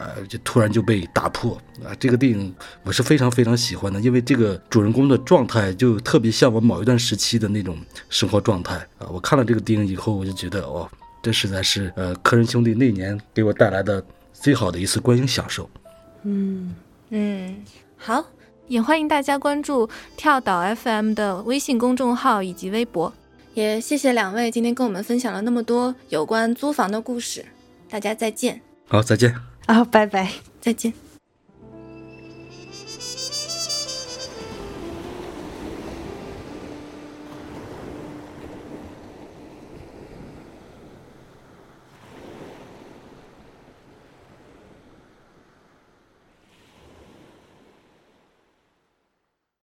[0.00, 1.92] 呃，就突然就被打破啊！
[2.00, 7.76] 这个电影我是非常非常喜欢的，因为这个主人公的状态就特别像我某一段时期的那种
[8.08, 9.06] 生活状态啊！
[9.12, 10.90] 我看了这个电影以后，我就觉得哦，
[11.22, 15.68] 这实在是呃，科恩兄弟那年给我带来的最好的一次观影享受。
[16.22, 16.74] 嗯
[17.10, 17.62] 嗯，
[17.98, 18.24] 好，
[18.68, 23.12] 也欢迎大家关注跳岛 FM 的微信公众号以及微博。
[23.52, 27.44] 也谢谢两位今天跟我们分享了那么多有关租房的故事，
[27.90, 28.60] 大家再见。
[28.86, 29.49] 好，再见。
[29.70, 30.28] 啊，拜拜，
[30.60, 30.92] 再见。